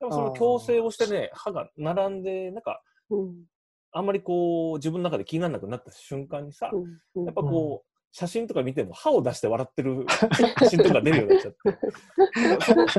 [0.01, 3.45] でもその矯正をしてね、歯が並んで、なんか、うん
[3.93, 10.05] あんまりこう、自分の中で気にならなくなった瞬間にさ、うんやっぱこう、写真とか見ても歯を出して笑ってる
[10.61, 11.59] 写真とか出るようになっちゃって。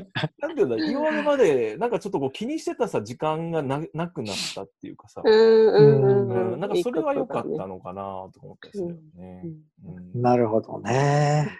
[0.42, 8.02] なんていうんだ、今までまで、なんかちょっとこう気にしてたさ、時間がななくなったっていうかさ、うんうんううんん、なんかそれは良かったのかな
[8.34, 9.44] と思ったりするよね。
[9.86, 11.60] うんなるほどね。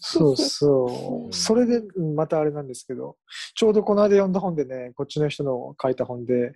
[0.00, 0.86] そうそ
[1.24, 1.28] うう。
[1.28, 3.16] んそれで、うんまたあれなんですけど、
[3.54, 6.54] ちょうどこの間読んだ本でね、こっちの人の書いた本で、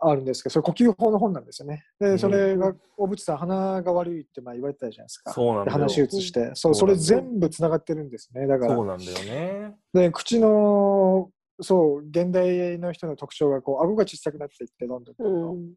[0.00, 1.84] あるんですけど、それ呼吸法の本なんですよね。
[1.98, 5.32] で、それが、小渕さん、鼻が悪いってまあ言われてたじゃないですか。
[5.32, 5.64] そうなんだよ。
[5.64, 8.46] で鼻手術して、そう、それ全部つながってるんですね。
[8.46, 9.76] だからそう、なんだよね。
[9.92, 11.30] で口の、
[11.60, 15.56] そう、現代の人の特徴が、こう、顎が小さくなっていって、どんどんどんどん。
[15.56, 15.72] うん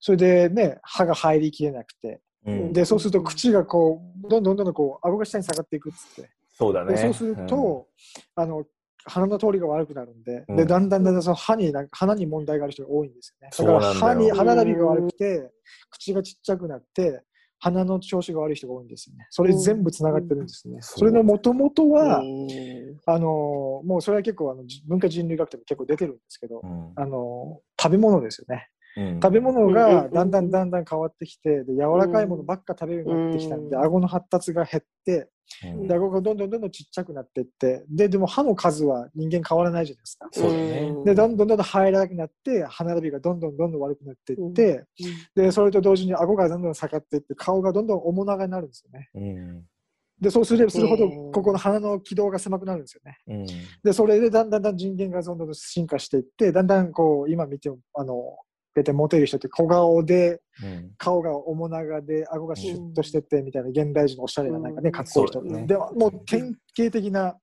[0.00, 6.30] それでね、歯が入りきれなくて、うん、で、そうすると口がこう、どんどんどんどんこう、顎が下に下がっていくっつって。
[6.54, 6.94] そうだね。
[6.94, 7.86] でそうすると、
[8.34, 8.64] あの
[9.06, 13.50] 鼻の通りが悪くなるんで、うんでだんだんだんだんその歯になんか鼻に問題がある人が多いんですよね。
[13.72, 15.50] だから歯に歯並びが悪くて、
[15.90, 17.22] 口がちっちゃくなって、
[17.60, 19.26] 鼻の調子が悪い人が多いんですよね。
[19.30, 20.78] それ全部つながってるんですね。
[20.78, 22.48] んそれのもともとは、うん
[23.06, 28.68] あのもうそれは結構あのじ文化人類学でも結構出てるんですけど、うんあの食べ物ですよね。
[28.96, 35.28] うん食べ物うんがだんだんだんだん変わってきて、で柔らかいものばっか食べるようになってきたんで、うん顎の発達が減って、
[35.64, 35.86] うん。
[35.86, 40.28] で、顎がどんどんどんどんちっちゃくなっていって、で、でも歯の数は人間変わらないじゃないですか。
[40.32, 40.90] そうだね。
[40.90, 41.04] ん。
[41.04, 44.84] で、どんどんどんどん生えなくなって、歯並びがどんどんどんどん悪くなっていって、
[45.34, 49.10] で、それと同時に顎がどんどん下がっていって、顔がどんどん面長になるんですよね。
[49.14, 49.64] うん。
[50.20, 53.18] で、そうすればするほどここの鼻の軌道が狭くなるんですよね。
[53.26, 53.46] うん。
[53.82, 58.36] で、それでだんだんだん人間がどんどんどん進化していって、だんだんこう、今見ても、あの、
[58.74, 60.90] 大体モテる人って小顔で、うん。
[60.96, 64.92] 顔が面長で、顎がシュッとしてて、みたいな現代人のおしゃれななんかね、うん。
[64.92, 65.42] かっこいい人。
[65.42, 65.66] ね。
[65.66, 67.36] でも、もう典型的な、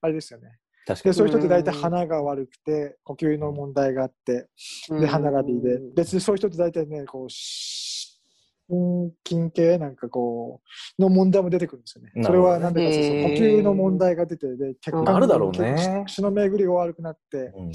[0.00, 0.48] あれですよね。
[0.86, 1.14] で、確かに。
[1.14, 4.48] そういう人って大体鼻が悪くて、呼吸の問題があって、
[4.90, 10.60] で、歯並びで、別にそういう人って大体ね、こう、心筋系なんかこ
[10.98, 12.10] う、の問題も出てくるんですよね。
[12.22, 16.04] それはなんでかという呼吸の問題が出て、で、血管あるだろうね。
[16.06, 17.72] 血の巡りが悪くなって、うん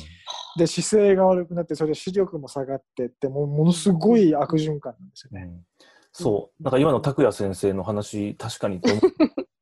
[0.60, 5.48] で、姿勢が悪くなって、それで視力も下がってって、もうものすごい悪循環なんですよね。
[5.48, 5.66] うん。
[6.12, 6.64] そう。
[6.64, 8.90] なんか今の拓也先生の話、確かにと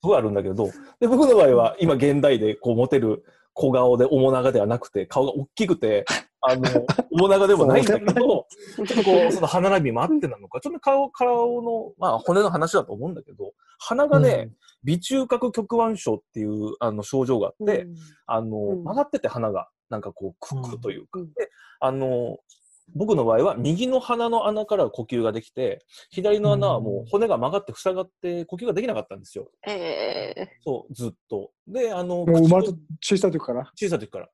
[0.08, 6.06] ごいあるんだけど、で僕の場合は今現代でこうモテる小顔で面長ではなくて、顔が大きくて、
[6.42, 6.62] あの、
[7.12, 14.52] 面長でもないんだけど、ちょっとこう、その歯並びもあってなのか、ちょっと顔、顔の、まあ骨の話だと思うんだけど、鼻がね、
[14.84, 17.88] 微中隔局腕症っていうあの症状があって、
[18.28, 18.84] あの、うん。
[18.84, 22.38] 曲がってて鼻が、なんかこう、くくというか、うんで、あの、
[22.95, 29.52] 僕の場合は右の鼻の穴から呼吸ができて、左の穴はもう骨が曲がって塞がって呼吸ができなかったんですよ。
[29.67, 31.52] ええそう、ずっと。
[31.67, 32.71] で、あの、もう生まれた
[33.02, 33.69] 口小さい時から？
[33.76, 34.30] 小さい時から。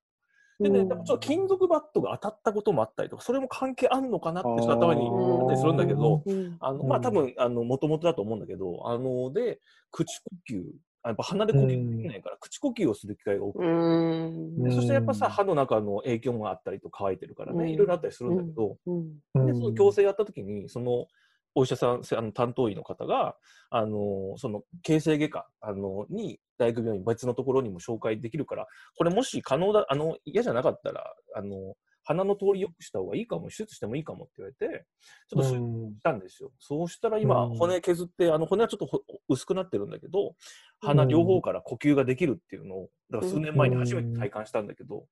[0.59, 10.61] でね、ちょっと金属バットが当たったこともあったりとか、それも関係あんのかなってちょっと頭にあったりするんだけど、うんあの、うんまあ多分、あの、もともとだと思うんだけど、あの、で、口呼吸、あ
[11.09, 14.63] やっぱ鼻で呼吸できないから、口呼吸をする機会が多くて、うん。
[14.63, 17.69] でそしてやっぱさ、うん歯の中の影響もあったりと乾いてるからね、うん。
[17.69, 19.13] いろいろあったりするんだけど、うん。
[19.45, 21.07] で、その矯正やった時に、その、
[21.55, 23.35] お医者さん、せあの担当医の方が、
[23.69, 31.03] あの、その、形成外科、あの、に、大学病院別のところにも紹介できるから、これもし可能だ、あの、嫌じゃなかったら、
[31.35, 34.85] あの、鼻の通り良くした方がいいかも、手術してもいいかもって言われて、
[35.29, 36.51] ちょっと手術したんですよ。
[36.59, 37.57] そうしたら今、うん。
[37.57, 40.35] 骨削って、あの、骨はちょっとほ薄くなってるんだけど、
[40.79, 45.05] 鼻両方から呼吸ができるっていうのを、だから数年前に初めて体感したんだけど、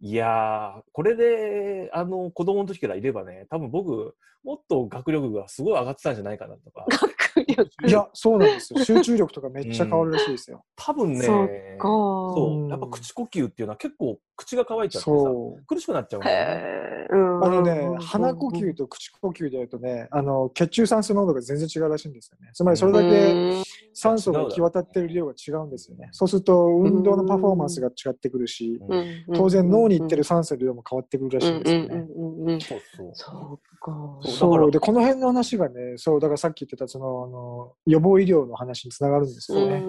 [0.00, 8.84] いやー、これで、あの、子供の時からいればね、多分僕、もっと学力がすごい上がってたんじゃないかなとか、学力いや、そうなんですよ。
[8.84, 10.64] 集中力とかめっちゃ変わるらしいですよ。
[10.76, 15.64] 多分ね、そっかそう、やっぱ口呼吸っていうのは結構口が乾いちゃってさ、そう。
[15.66, 16.84] 苦しくなっちゃうね。
[17.10, 17.16] あ
[17.48, 22.50] のねうん、鼻呼吸と口呼吸でやるとね、あの血中酸素濃度が全然違うらしいんですよね。
[22.54, 26.08] つまりそれだけ酸素が行き渡ってる量が違うんですよね。
[26.12, 31.88] そうすると運動のパフォーマンスが違ってくるし、うんうん当然脳に行ってる酸素の量も変わってくるらしいんですよね。
[31.88, 33.10] うんうんうんうんそうそう。
[33.14, 34.18] そうか。
[34.22, 34.70] そう。
[34.70, 39.84] で、この辺の話がね、そう、だからさっき言ってた、その、あの、予防医療の話につながるんですよね。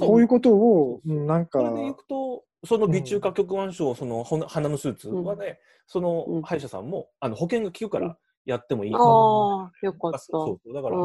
[0.00, 6.42] こういうことを、うんなんかそ、れでいくと、その微中隔局腕症、その鼻の手術はね、そのうん。
[6.42, 8.94] 歯医者さんも、あの保険が効くからやってもいい。
[8.94, 10.18] ああ、よかった。
[10.18, 10.74] そうそう。
[10.74, 10.96] だから、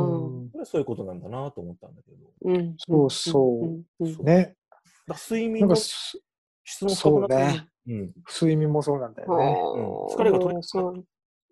[0.66, 2.18] そういうことなんだなと思ったんだけど。
[2.46, 2.76] うん。
[2.78, 4.24] そうそう。
[4.24, 4.56] ね。
[5.08, 6.20] だ睡眠のなんかす、
[6.64, 7.68] 質もそうね。
[7.88, 8.14] うん。
[8.28, 9.62] 睡眠もそうなんだよね。
[9.76, 10.06] うん。
[10.16, 10.62] 疲れが取れ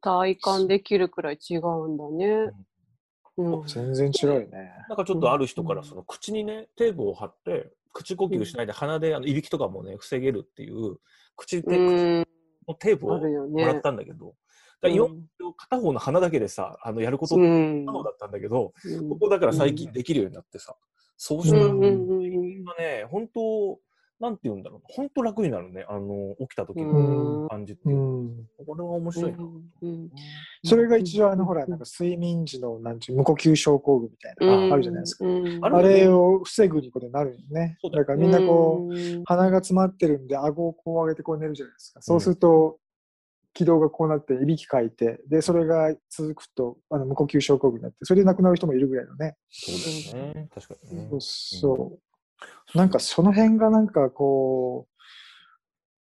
[0.01, 2.51] 体感できるくらい違うんだね。
[3.39, 3.67] うん。
[3.67, 4.71] 全然違うよね。
[4.89, 5.87] なんかちょっとある人からうん。
[5.87, 10.97] その口にね、テープを貼って、口呼吸しないで鼻であのいびきとかもね、防げるっていう、
[11.35, 12.27] 口で、うん、
[12.67, 13.17] のテープを。
[13.17, 14.35] もらったんだけど、
[14.81, 14.89] だ
[15.57, 19.09] 片方の鼻だけでさ、あのやること可能だったんだけど、うん。
[19.09, 20.75] ここだから最近できるようになってさ、
[21.17, 23.79] そうしたら、うんね、本当、
[24.19, 27.97] なんて言うんだろう、本当楽になるね、あの、起きた時うのん感じってういう。
[27.97, 28.47] ん。
[28.67, 29.37] これは面白いな。
[29.81, 30.09] うん
[30.65, 35.25] それが一応、あの、ほら、なんか睡眠時の、なんていう、無呼吸症候群みたいな、うんあるじゃないですか。
[35.25, 37.77] うんあれを防ぐことになるよね。
[37.93, 42.01] だからみんなこう、うん鼻が詰まってるんで、顎をこう上げてこう寝るじゃないですか。
[42.01, 42.77] そうすると、
[43.53, 49.37] 気道がこうなって、いびきかいて、で、それが続くと、あの無呼吸症候群になって、それで亡くなる人もいるぐらいのね。
[49.49, 50.49] そうですね。
[50.53, 51.09] 確かにね。
[51.19, 51.99] そう。
[52.75, 54.87] なんかその辺がなんかこ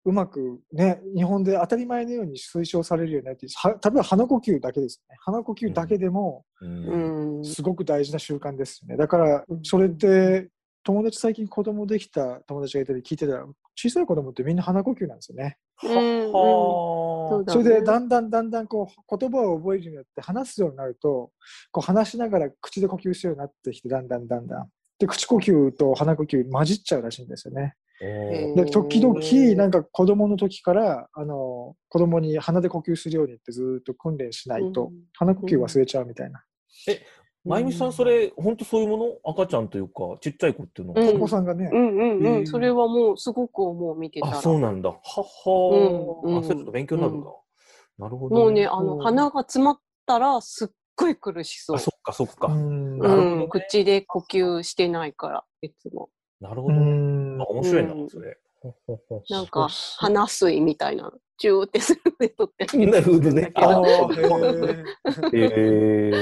[0.05, 5.17] う、うまくね、日本で当たり前のように推奨されるようになって、は例えば鼻呼吸だけですね。
[5.21, 8.97] 鼻呼吸だけでも、うんうんすごく大事な習慣ですよね。
[8.97, 10.49] だからう、んそれって、
[10.85, 15.59] 友達最近子供できた友達がいたり聞いてたら、小さい子供ってみんな鼻呼吸なんですよね。
[15.83, 21.33] うんはそれでねだんだんだんだんこう言葉を覚えるようになって話すようになると、
[21.73, 24.69] こう話しながら口で呼吸するようになってきて、だんだんだんだん。
[24.99, 27.75] で、口呼吸と鼻呼吸混じっちゃうらしいんですよね。
[28.01, 29.19] へで、時々、
[29.57, 36.43] なんか子供の時から、あの、子供に鼻で呼吸するようにってずーっと訓練しないと、うん鼻呼吸忘れちゃうみたいな。
[37.45, 39.05] まゆみさん、それ、本当そういうもの？
[39.33, 41.01] 赤ちゃんというか、ちっちゃい子っていうのは？
[41.01, 44.37] うんお子さんがねう、んうんうん、それはもうすごく思う見てたあ、ら。
[44.43, 44.91] そうなんだ。
[44.91, 46.29] はっはー。
[46.29, 47.25] うんあ、それちょっと勉強になるな。
[47.99, 51.79] なるほど、もうね、あの、うん鼻が詰まったらすっごい苦しそうあ、。
[51.79, 52.49] そっか、そっか。
[52.49, 56.11] うんねうん、口で呼吸してないから、いつも。
[56.41, 57.37] うなるほどね。
[57.37, 58.39] んあ、面白いなう、んそれ。
[59.31, 59.69] なんか、
[59.99, 63.53] 鼻水みたいな、チューってするで取って なるほどね。
[63.55, 64.21] あ あー
[65.37, 65.45] へ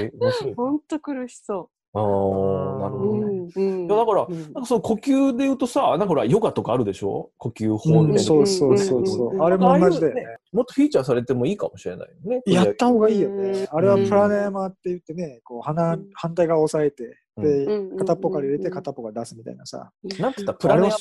[0.10, 0.54] えー、面白い。
[0.54, 2.98] ほんと苦しそあー、なるう。
[2.98, 3.33] ほどね。
[3.54, 7.30] うんだからうんなんかその呼吸で言うとさ、なんかほら、ヨガとかあるでしょ？
[7.38, 8.22] 呼吸法うんみたいな。
[8.22, 9.38] そうそうそうそう。
[9.42, 10.24] あれも同じだよね。
[10.52, 12.42] もっとフィーチャーされてもいいかもしれないよね。
[12.46, 13.50] やった方がいいよね。
[13.50, 19.90] うんあれはプラネーマーって言ってね、こう鼻うん反対側を押さえて、で、うん片っぽから入れてうん片っぽから出すみたいなさ。
[20.18, 20.54] なんつった？
[20.54, 20.96] プラネアマ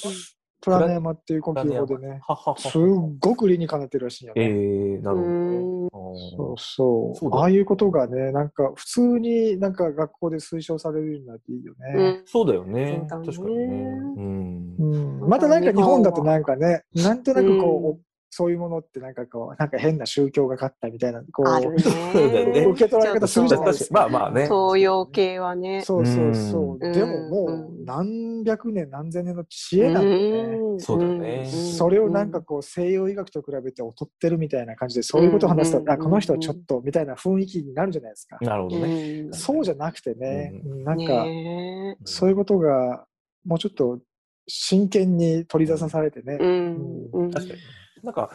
[0.63, 2.57] プラネーマっていう呼吸法でね、ははは。
[2.57, 2.81] すっ
[3.19, 4.55] ごく理にかなってるらしいよえね。
[4.99, 5.27] ー、なるほど。
[5.27, 5.89] うん
[6.37, 12.09] そうそうそうだああいうことがね、なんか普通になんか学校で推奨されるようになっていいようね。
[12.11, 13.05] んそうだよね。
[13.09, 13.73] 確かにね。
[14.15, 14.83] うんう。
[15.25, 17.99] ん、またなんか日本だとなんかね、なんとなくこう、うん
[18.35, 21.45] そういうものってなんかこう、なんか変な宗教が勝ったみたいな、こう、
[21.77, 23.93] 受け取られ方するじゃないですか。
[23.93, 24.45] まあまあね。
[24.45, 25.81] 東洋系はね。
[25.81, 26.85] そうそうそう。
[26.87, 38.37] うんでももう何百年何千年の知恵なんでそうだよねそれをなんかこう西洋医学と比べて劣ってるみたいな感じでそういうことを話すと、うんあこの人はちょっとみたいな雰囲気になるじゃないですか。
[38.41, 39.21] なるほどね。
[39.21, 40.51] うんそうじゃなくてね、
[40.85, 43.05] なんかねそういうことが
[43.45, 43.99] もうちょっと
[44.47, 46.37] 真剣に取り出さされてね。
[46.37, 47.59] 確かに。
[48.03, 48.29] なんか、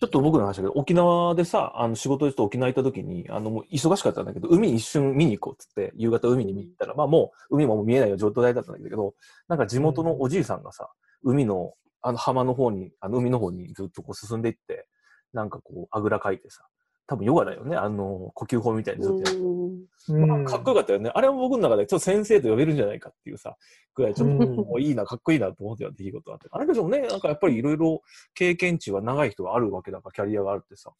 [0.00, 9.14] ちょっと僕の話だけど、沖縄でさ、あの仕事でちょっと沖縄行った時に、あの、もう忙しかったんだけど、海一瞬見に行こうっつって、夕方海に見に行ったら、まあもう海ももう見えないよ状態だったんだけど、
[9.48, 10.90] なんか地元のおじいさんがさ、
[11.22, 14.88] 海の、あの浜の方に、あの海の方にずっとこう進んでいって、
[15.32, 16.66] なんかこう、あぐらかいてさ、
[17.08, 20.30] 多分ヨガだよね、あの、呼吸法みたいにずっとやってうん。
[20.30, 21.10] うんかっこよかったよね。
[21.14, 23.56] あれも僕の中でちょっと先生と呼べるんじゃないかっていうさ、
[23.94, 26.48] ぐらいちょっといいな、かっこいいなと思ってた出来事があって。
[26.50, 28.02] あれけどね、なんかやっぱりいろいろ
[28.34, 30.92] 経験値は長い人があるわけだから、キャリアがあるってさ、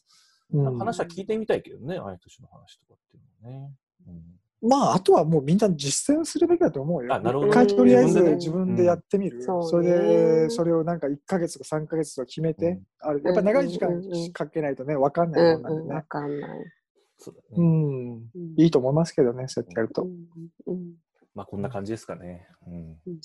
[0.52, 0.78] うん。
[0.78, 3.72] 話は聞いてみたいけどね、ああいう年の話とかっていうのはね。
[4.09, 7.14] うんまああとはもうみんな実践するべきだと思うよ。
[7.14, 9.42] あなるほど一回とりあえず自分でやってみる。
[9.42, 9.98] そうそれね
[10.46, 14.02] でそれをなんか1ヶ月とか3ヶ月とか決めて、うんあるやっぱ長い時間
[14.32, 16.04] かけないとね分かんないもんなんでうんわね。
[16.09, 16.59] かんない。
[16.61, 16.64] う
[17.18, 17.64] そうだね。
[17.64, 18.20] ん、うん
[18.57, 20.02] いいと思いますけどね、そうやってやると。
[20.66, 20.94] うん
[21.34, 22.48] まあこんな感じですかね。
[22.66, 22.74] うん。
[22.74, 23.20] うん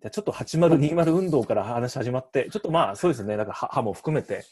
[0.00, 4.44] じゃあちょっと8020運動から話始まって、ちょっとまあそうですね、なんか歯歯も含めて、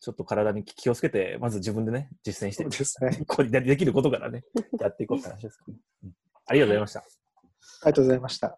[0.00, 3.24] ちょっと体に気をつけて、まず自分でね、実践してそうですね。
[3.26, 4.44] これでできることからね、
[4.80, 5.78] やっていこうって話ですかね。
[6.04, 6.12] うん
[6.50, 7.00] ありがとうございました。
[7.00, 8.46] ありがとうございました。
[8.48, 8.56] あ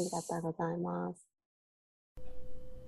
[0.00, 1.28] りがとうございます。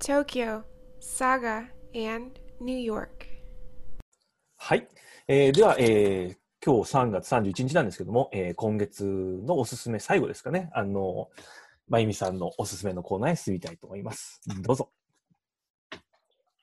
[0.01, 0.65] Tokyo,
[1.01, 3.09] Saga, and New York.
[4.57, 4.89] はい。
[5.29, 10.71] えーでは、えー今日3月31日なんですけども、えー今月のおすすめ最後ですかね。
[10.75, 11.31] あの、
[11.87, 14.41] まゆみさんのおすすめのコーナーへ進みたいと思います。
[14.63, 14.91] どうぞ。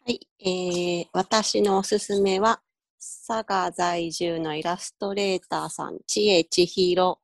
[0.07, 2.61] はい、えー、私のおすすめは、
[3.27, 7.19] 佐賀在住のイラストレーターさん、ちえちひろ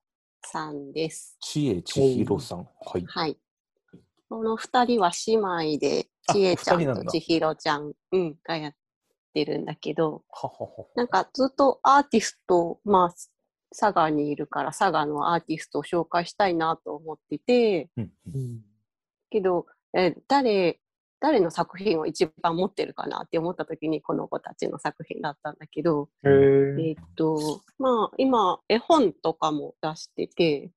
[0.45, 1.38] さんです。
[1.39, 2.67] ちえちひろさん。
[2.81, 3.05] はい。
[3.07, 3.38] はい。
[4.29, 8.73] この二人は姉妹で、あちえちゃんとちひろちゃん、うん、がやっ
[9.34, 13.15] てるんだけど、はははなんかずっとアーティスト、まあ、
[13.69, 18.61] 佐賀にいるから佐賀のアーティストを紹介したいなと思ってて、うんうん
[19.29, 20.81] けど、えー誰、
[21.24, 30.71] 誰の作品を一番持ってるかなって思った時にこの子たちの作品だったんだけど、えーっと、まあ今絵本とかも出してて、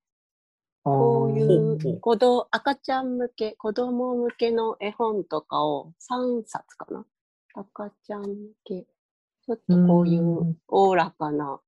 [0.85, 7.05] こういほう子供赤ちゃん向け、子供向けの絵本とかを3冊かな。
[7.53, 8.27] 赤ちゃん向
[8.63, 8.83] け。
[8.83, 11.59] ちょっとこういううんおおらかな、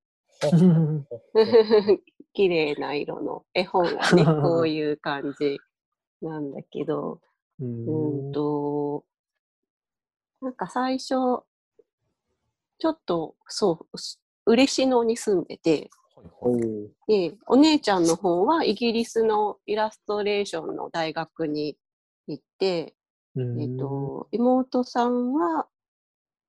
[0.54, 1.06] うん。
[2.32, 5.60] 綺麗な色の絵本がね、 こういう感じ
[6.22, 7.20] なんだけど、
[7.60, 8.30] ううん。
[8.30, 9.06] んと、
[10.42, 15.90] なんか最初、ちょっと、そう、す嬉野に住んでて、
[17.08, 21.78] で、お姉ちゃんの方はイギリスのイラストレーションの大学に
[22.28, 22.96] 行って、
[23.36, 23.62] うん。
[23.62, 25.68] えっと、妹さんは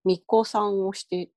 [0.05, 1.31] 巫女さんをして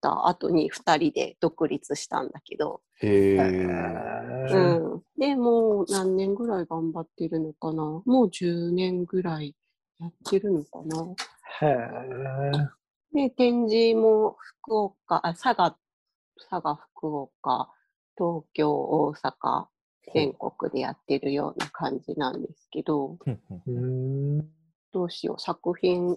[0.00, 3.36] た後に2人で独立したんだけど、へえ。
[3.36, 7.82] へうーん、でもう何年ぐらい頑張ってるのかな。
[7.82, 9.54] もう10年ぐらい
[10.00, 11.14] やってるのかな。
[11.60, 12.68] へー。
[13.12, 15.76] で、展示も福岡、あ佐賀、
[16.50, 17.72] 佐賀、福岡、
[18.16, 19.66] 東京、大阪、
[20.12, 23.18] 全国でやってるような感じなんですけど、
[24.92, 26.16] どうしよう、作品、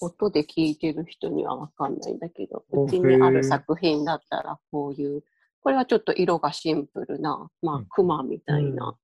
[0.00, 5.22] 音で聞いてる人にはわかんないんだけど、おうちにある作品だったらこういう
[5.60, 7.82] これはちょっと色がシンプルな、まうん。
[7.82, 8.96] あ、クマみたいな、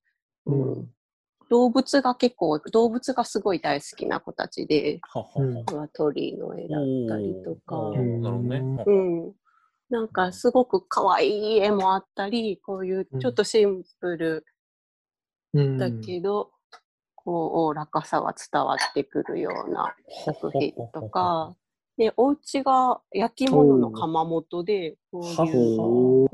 [0.47, 0.63] うん。
[0.63, 0.89] うん。
[1.51, 5.29] 動物が結構、動物がすごい大好きな子たちで、はは。
[5.37, 7.99] うんはこれは鳥の絵だったりとか、おー。
[7.99, 8.85] なるほどね。
[8.87, 9.33] うん。
[9.91, 14.47] なんかすごく可愛い絵もあったり、こういうちょっとシンプル
[15.53, 16.51] うんだけど、
[17.25, 19.95] こう、おおらかさは伝わってくるような
[20.25, 21.57] 作品とか、
[21.97, 26.29] で、お家が焼き物の窯元で、こういう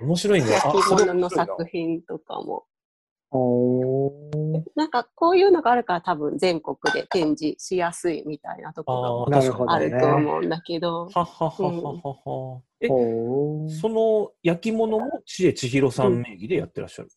[0.00, 0.50] 面白いね。
[0.50, 2.66] 焼き物の作品とかも、
[4.74, 11.60] なんかこういうのがあるから多分全国で展示しやすいみたいなところなるほどがあると思うんだけど、はははは
[12.54, 12.62] は。
[12.80, 17.08] え、その焼き物も知恵千尋さん名義でやってらっしゃる。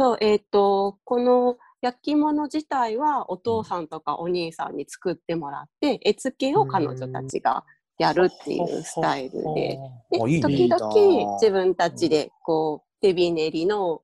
[0.00, 7.66] そう、えっ、と、この焼き物自体はお父さんとかお兄さんに作ってもらって、絵付けを彼女たちが
[7.98, 9.78] やるっていうスタイルで、
[10.10, 14.00] 時々自分たちでこう手びねりの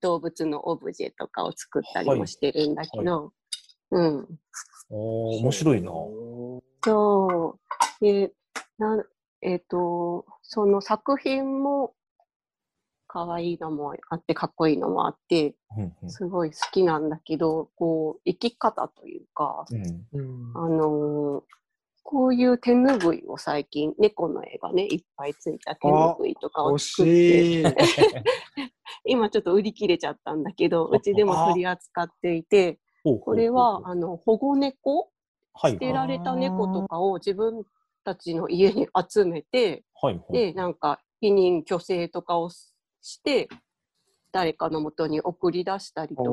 [0.00, 3.32] 動物のオブジェとかを作ったりもしてるんだけど、
[3.92, 4.26] うん。
[4.90, 5.92] おー面白いな。
[6.84, 7.56] そ
[8.00, 8.04] う。
[8.04, 8.32] で、
[8.78, 9.00] な
[9.42, 11.94] えっ、と、その作品も
[13.16, 15.54] 可愛いのもあって、かっこいいのもあって、
[16.06, 20.06] すごい好きなんだけど、こう、生き方というか、うん。
[20.12, 20.52] うん。
[20.54, 21.42] あのー
[22.08, 27.44] こういう手ぬぐいを最近、猫の絵がね、いっぱいついた手ぬぐいとかを欲作って。
[29.04, 32.78] 今ちょっと売り切れちゃったんだけど、うちでも取り扱っていて、
[33.22, 35.10] これは、あの、保護猫？
[35.52, 35.72] はい。
[35.72, 37.64] 捨てられた猫とかを自分
[38.04, 40.32] たちの家に集めて、はいはい。
[40.32, 42.50] で、なんか、避妊去勢とかを
[43.02, 43.48] して、
[44.32, 46.28] 誰かのもとに送り出したりとか、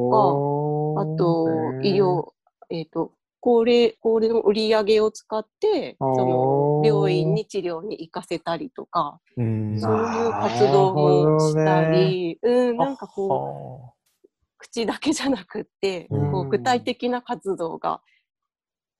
[1.01, 1.47] あと、
[1.81, 2.31] 医療、
[2.69, 9.79] えっ、と、高齢、高齢の売り上げを使って、その、病院に治療に行かせたりとか、うん。
[9.79, 13.93] そういう活動もしたり、うん、なんかこう、こ
[14.57, 16.31] 口だけじゃなくって、うん。
[16.31, 18.01] こう具体的な活動が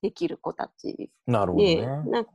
[0.01, 1.09] できる子たち。
[1.27, 1.31] う。
[1.31, 1.87] なるほどで、ね。
[2.11, 2.31] なんか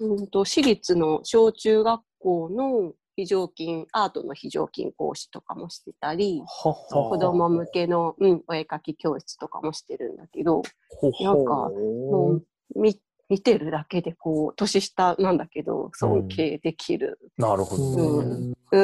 [0.00, 6.42] うんと私立の小中学校の非常勤、アートの非常勤講師とかもしてたり、
[6.90, 10.62] 子供向けの、うん、お絵描き教室とかもしてるんだけど、
[10.98, 12.44] ほほなんか、もう
[12.74, 17.18] 見見てるだけでこう、年下なんだけど、尊敬できる。
[17.38, 18.54] なるほどね。
[18.72, 18.78] う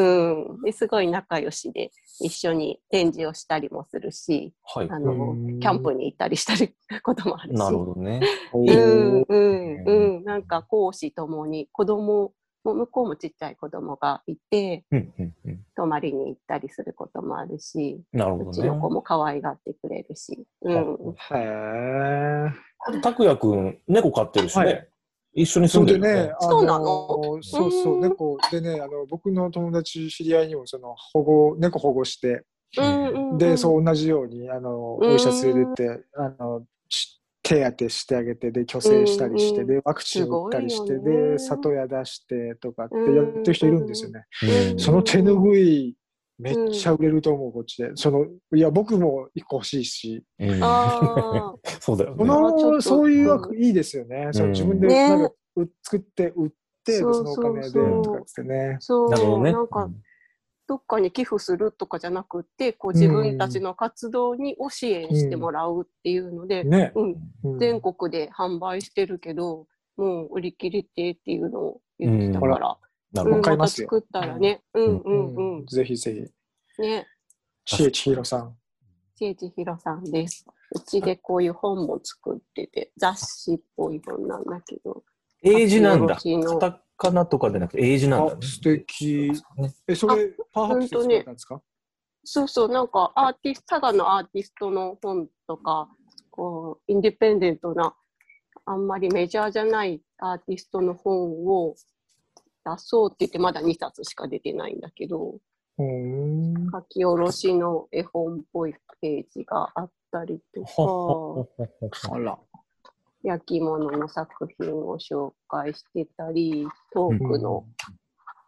[0.59, 0.63] ん。
[0.63, 4.89] ですごい仲良しで、一緒に展示をしたりもするし、はい。
[4.91, 7.59] あの、うんキャンプに行ったりしたり こともあるし。
[7.59, 8.23] なるほどね。
[8.53, 10.25] おうーんうんうん。
[10.25, 12.33] なんか講師ともに子供、
[12.75, 18.95] 向こうもちっちゃい子供がいて、うんうんうん泊まりに行ったりすることもあるし、なるほどうちの子ね。
[18.95, 20.45] も可愛がってくれるし。
[20.63, 21.15] うん。
[21.33, 23.01] へえ。
[23.01, 24.89] 拓也くん、猫飼ってるしはね。
[25.33, 26.85] 一緒に住んでね。、ねあそうなの？
[27.37, 32.45] のそうそうう、ん猫でね、あの僕の友達、知り合いにもその保護、猫保護して、
[32.79, 36.65] うんうんうんで、そう同じように、あの、うんお医者連れてって、あの、し
[37.51, 41.33] 手当てしてあげて、で、虚勢したりして、うんで、ワクチン打ったりして、ね。
[41.33, 44.25] で、里親出してとかってやってる人いるんですよね。
[44.73, 44.79] うん。
[44.79, 45.97] その手ぬぐい、
[46.39, 47.91] めっちゃ売れると思う、こっちで。
[47.97, 48.25] その、
[48.55, 50.61] いや、僕も一個欲しいし、うん。
[51.81, 52.25] そうだよね。
[52.25, 52.71] あちょっと。
[52.71, 54.29] の、そういう枠いいですよね。
[54.31, 55.09] その自分でね。
[55.09, 56.51] なんかう作って売っ
[56.85, 58.77] て、そのお金でとかってね。
[58.77, 58.81] あ、。
[58.81, 59.53] そう、なるほどね。
[59.53, 59.91] なんか、
[60.71, 66.93] どっかに寄付するとかじゃなくて、こう自分たちの活動にを支援してもらうっていうので、ね。
[66.95, 67.59] うん、うん。
[67.59, 69.67] 全国で販売してるけど、
[69.97, 72.79] もう売り切れてっていうのを言ってたから、
[73.13, 73.89] なるほどうん、買いますよ。
[73.91, 76.31] また作ったらね、うんうんうん、ぜひぜ
[76.77, 76.83] ひ。
[76.83, 77.05] ね、
[77.65, 78.57] 知恵千尋さん。
[79.17, 80.47] 千恵千尋さんです。
[80.71, 85.03] うちでこういう本も作ってて、雑誌っぽい本なんだけど、
[85.43, 86.17] 英字なんだ。
[87.01, 88.41] タカナとかでなくて英字なんだね。
[88.43, 89.33] あ、素敵。
[89.57, 91.63] ねえ、それ、パワーハップスで作ったんですか？
[92.25, 95.89] そうそう、なんかアーティスト、佐賀のアーティストの本とか、
[96.31, 97.95] こう、インディペンデントな、
[98.67, 101.75] あんまりメジャーじゃないアーティストの本を
[102.67, 105.39] 出そうって言って、まだ2冊しか出てないんだけど、
[105.79, 106.71] うーん。
[106.71, 112.39] 書き下ろしの絵本っぽいページがあったりとか、あら。
[113.23, 117.65] 焼き物の作品を紹介してたり、トークの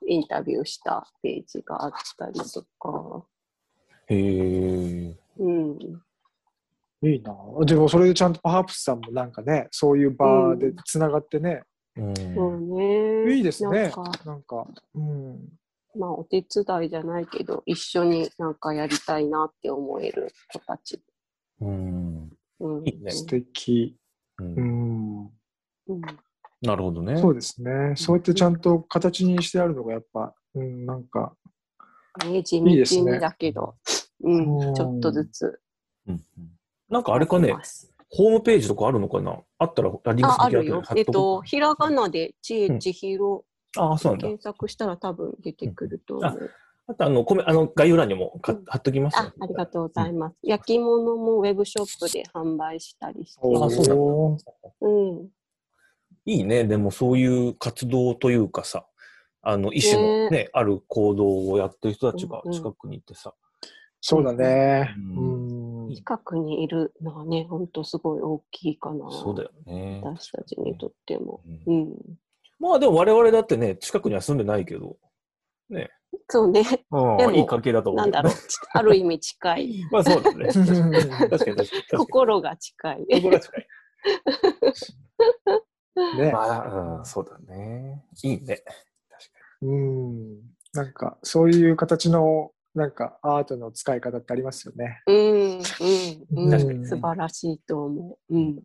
[0.07, 3.27] インタビューしたページがあったりとか、
[4.09, 5.15] へえ。
[5.39, 5.79] うん。
[7.03, 7.35] いいな。
[7.65, 11.63] でも、それでちゃんとパワープスさんもなんかね、そういう場でつながってね、
[11.97, 13.35] うんそうね。
[13.37, 14.03] いいですねなんか、。
[14.25, 15.49] なんか、うん。
[15.95, 21.03] まあ、お手伝いじゃないけど、一緒になんかやりたいなって思える子たち。
[21.61, 22.89] うんうん。
[22.89, 23.97] いいね素敵。
[24.43, 25.31] ううんん。
[25.89, 26.01] うん。
[26.63, 27.19] なるほどね。
[27.21, 27.95] そうですね。
[27.97, 31.35] そうやってちゃんと形にしてあるのがやっぱうん、なんか、
[32.27, 33.77] ね、地いいですね道にだけど、
[34.23, 35.61] うん、うんちょっとずつ。
[36.07, 36.51] うんうん
[36.89, 37.57] なんかあれかね
[38.11, 39.39] ホームページとかあるのかな？
[39.59, 40.83] あったら、あリンクあ、るよ。
[40.95, 43.47] えっと、うひらがなで、ちえちひろ、
[43.79, 44.27] ああ、そうなんだ。
[44.27, 46.51] 検索したら多分出てくると思う。
[46.93, 50.37] あと、あの、コメあの概要欄にもかうん貼っときますねあ、ありがとうございます。
[50.43, 53.95] 焼き物もウェブショップで販売したりしてあそうだ
[54.81, 54.89] う
[55.23, 55.29] ん。
[56.25, 56.65] いいね。
[56.65, 58.87] でもそういう活動というかさ、
[59.41, 63.35] あの、一種のね、ある行動をやってる人たちがうんうん近くにいてさ、
[64.01, 64.95] そうだね。
[65.17, 65.95] ううん。
[65.95, 69.11] 近くにいるのはね、ほんとすごい大きいかな。
[69.11, 70.01] そうだよね。
[70.03, 71.41] 私たちにとっても。
[71.67, 71.97] うんうん。
[72.59, 74.97] まあでも我々だってね、近くには住んでないけど、
[75.71, 75.91] ね、
[76.33, 76.63] そうね。
[76.91, 78.33] うんでもいい関係だと思うなだろう。
[78.73, 79.87] ある意味近い。
[79.91, 80.47] まあそうだね。
[80.49, 80.81] 確かに
[81.29, 81.99] 確かに確かに。
[81.99, 83.07] 心が近い。
[83.11, 83.67] 心が近い。
[86.17, 86.33] ね。
[86.33, 88.03] まあ、うん、そうだね。
[88.23, 88.47] いいね。
[88.47, 88.67] 確か
[89.61, 90.41] うん。
[90.73, 95.03] なんか、そういう形の、なんか、アートの使い方ってありますよね。
[95.07, 95.61] うん、うん、
[96.45, 96.51] うん。
[96.51, 98.35] 確かに素晴らしいと思う。
[98.35, 98.63] うん、に。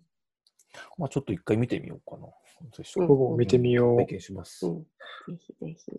[0.98, 2.30] まあちょっと一回見てみようかな。
[2.74, 4.08] 最初うん僕も見てみよう拝。
[4.08, 4.66] 見します。
[4.66, 4.84] うん。
[4.84, 4.88] ぜ
[5.38, 5.92] ひぜひ。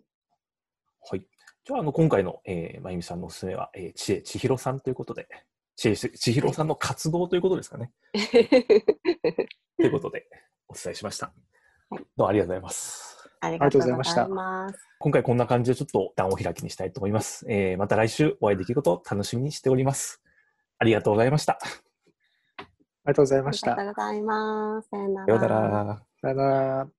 [1.11, 1.27] はい。
[1.69, 5.29] じゃあ、あの、今回の、えー、まゆみさんのおすすめは、えー、ちえちひろさんということで、
[5.77, 7.93] ちえちひろさんの活動ということですかね。
[9.77, 10.25] ということで、
[10.67, 11.27] お伝えしました。
[11.27, 11.33] は
[11.99, 13.31] いどうもありがとうございます。
[13.41, 14.89] ありがとうございまありがとうございす。
[14.99, 17.45] 今回こんな感じでちょっと段を開きにしたいと思います。
[17.51, 20.23] えー、また来週お会いできることを楽しみにしております。
[20.79, 21.59] ありがとうございました。
[21.59, 21.67] あ
[22.59, 22.65] り
[23.05, 23.77] がとうございありました。
[23.77, 24.89] がとうございます。
[24.89, 26.03] さよなら。
[26.23, 26.45] さよな
[26.85, 26.98] ら。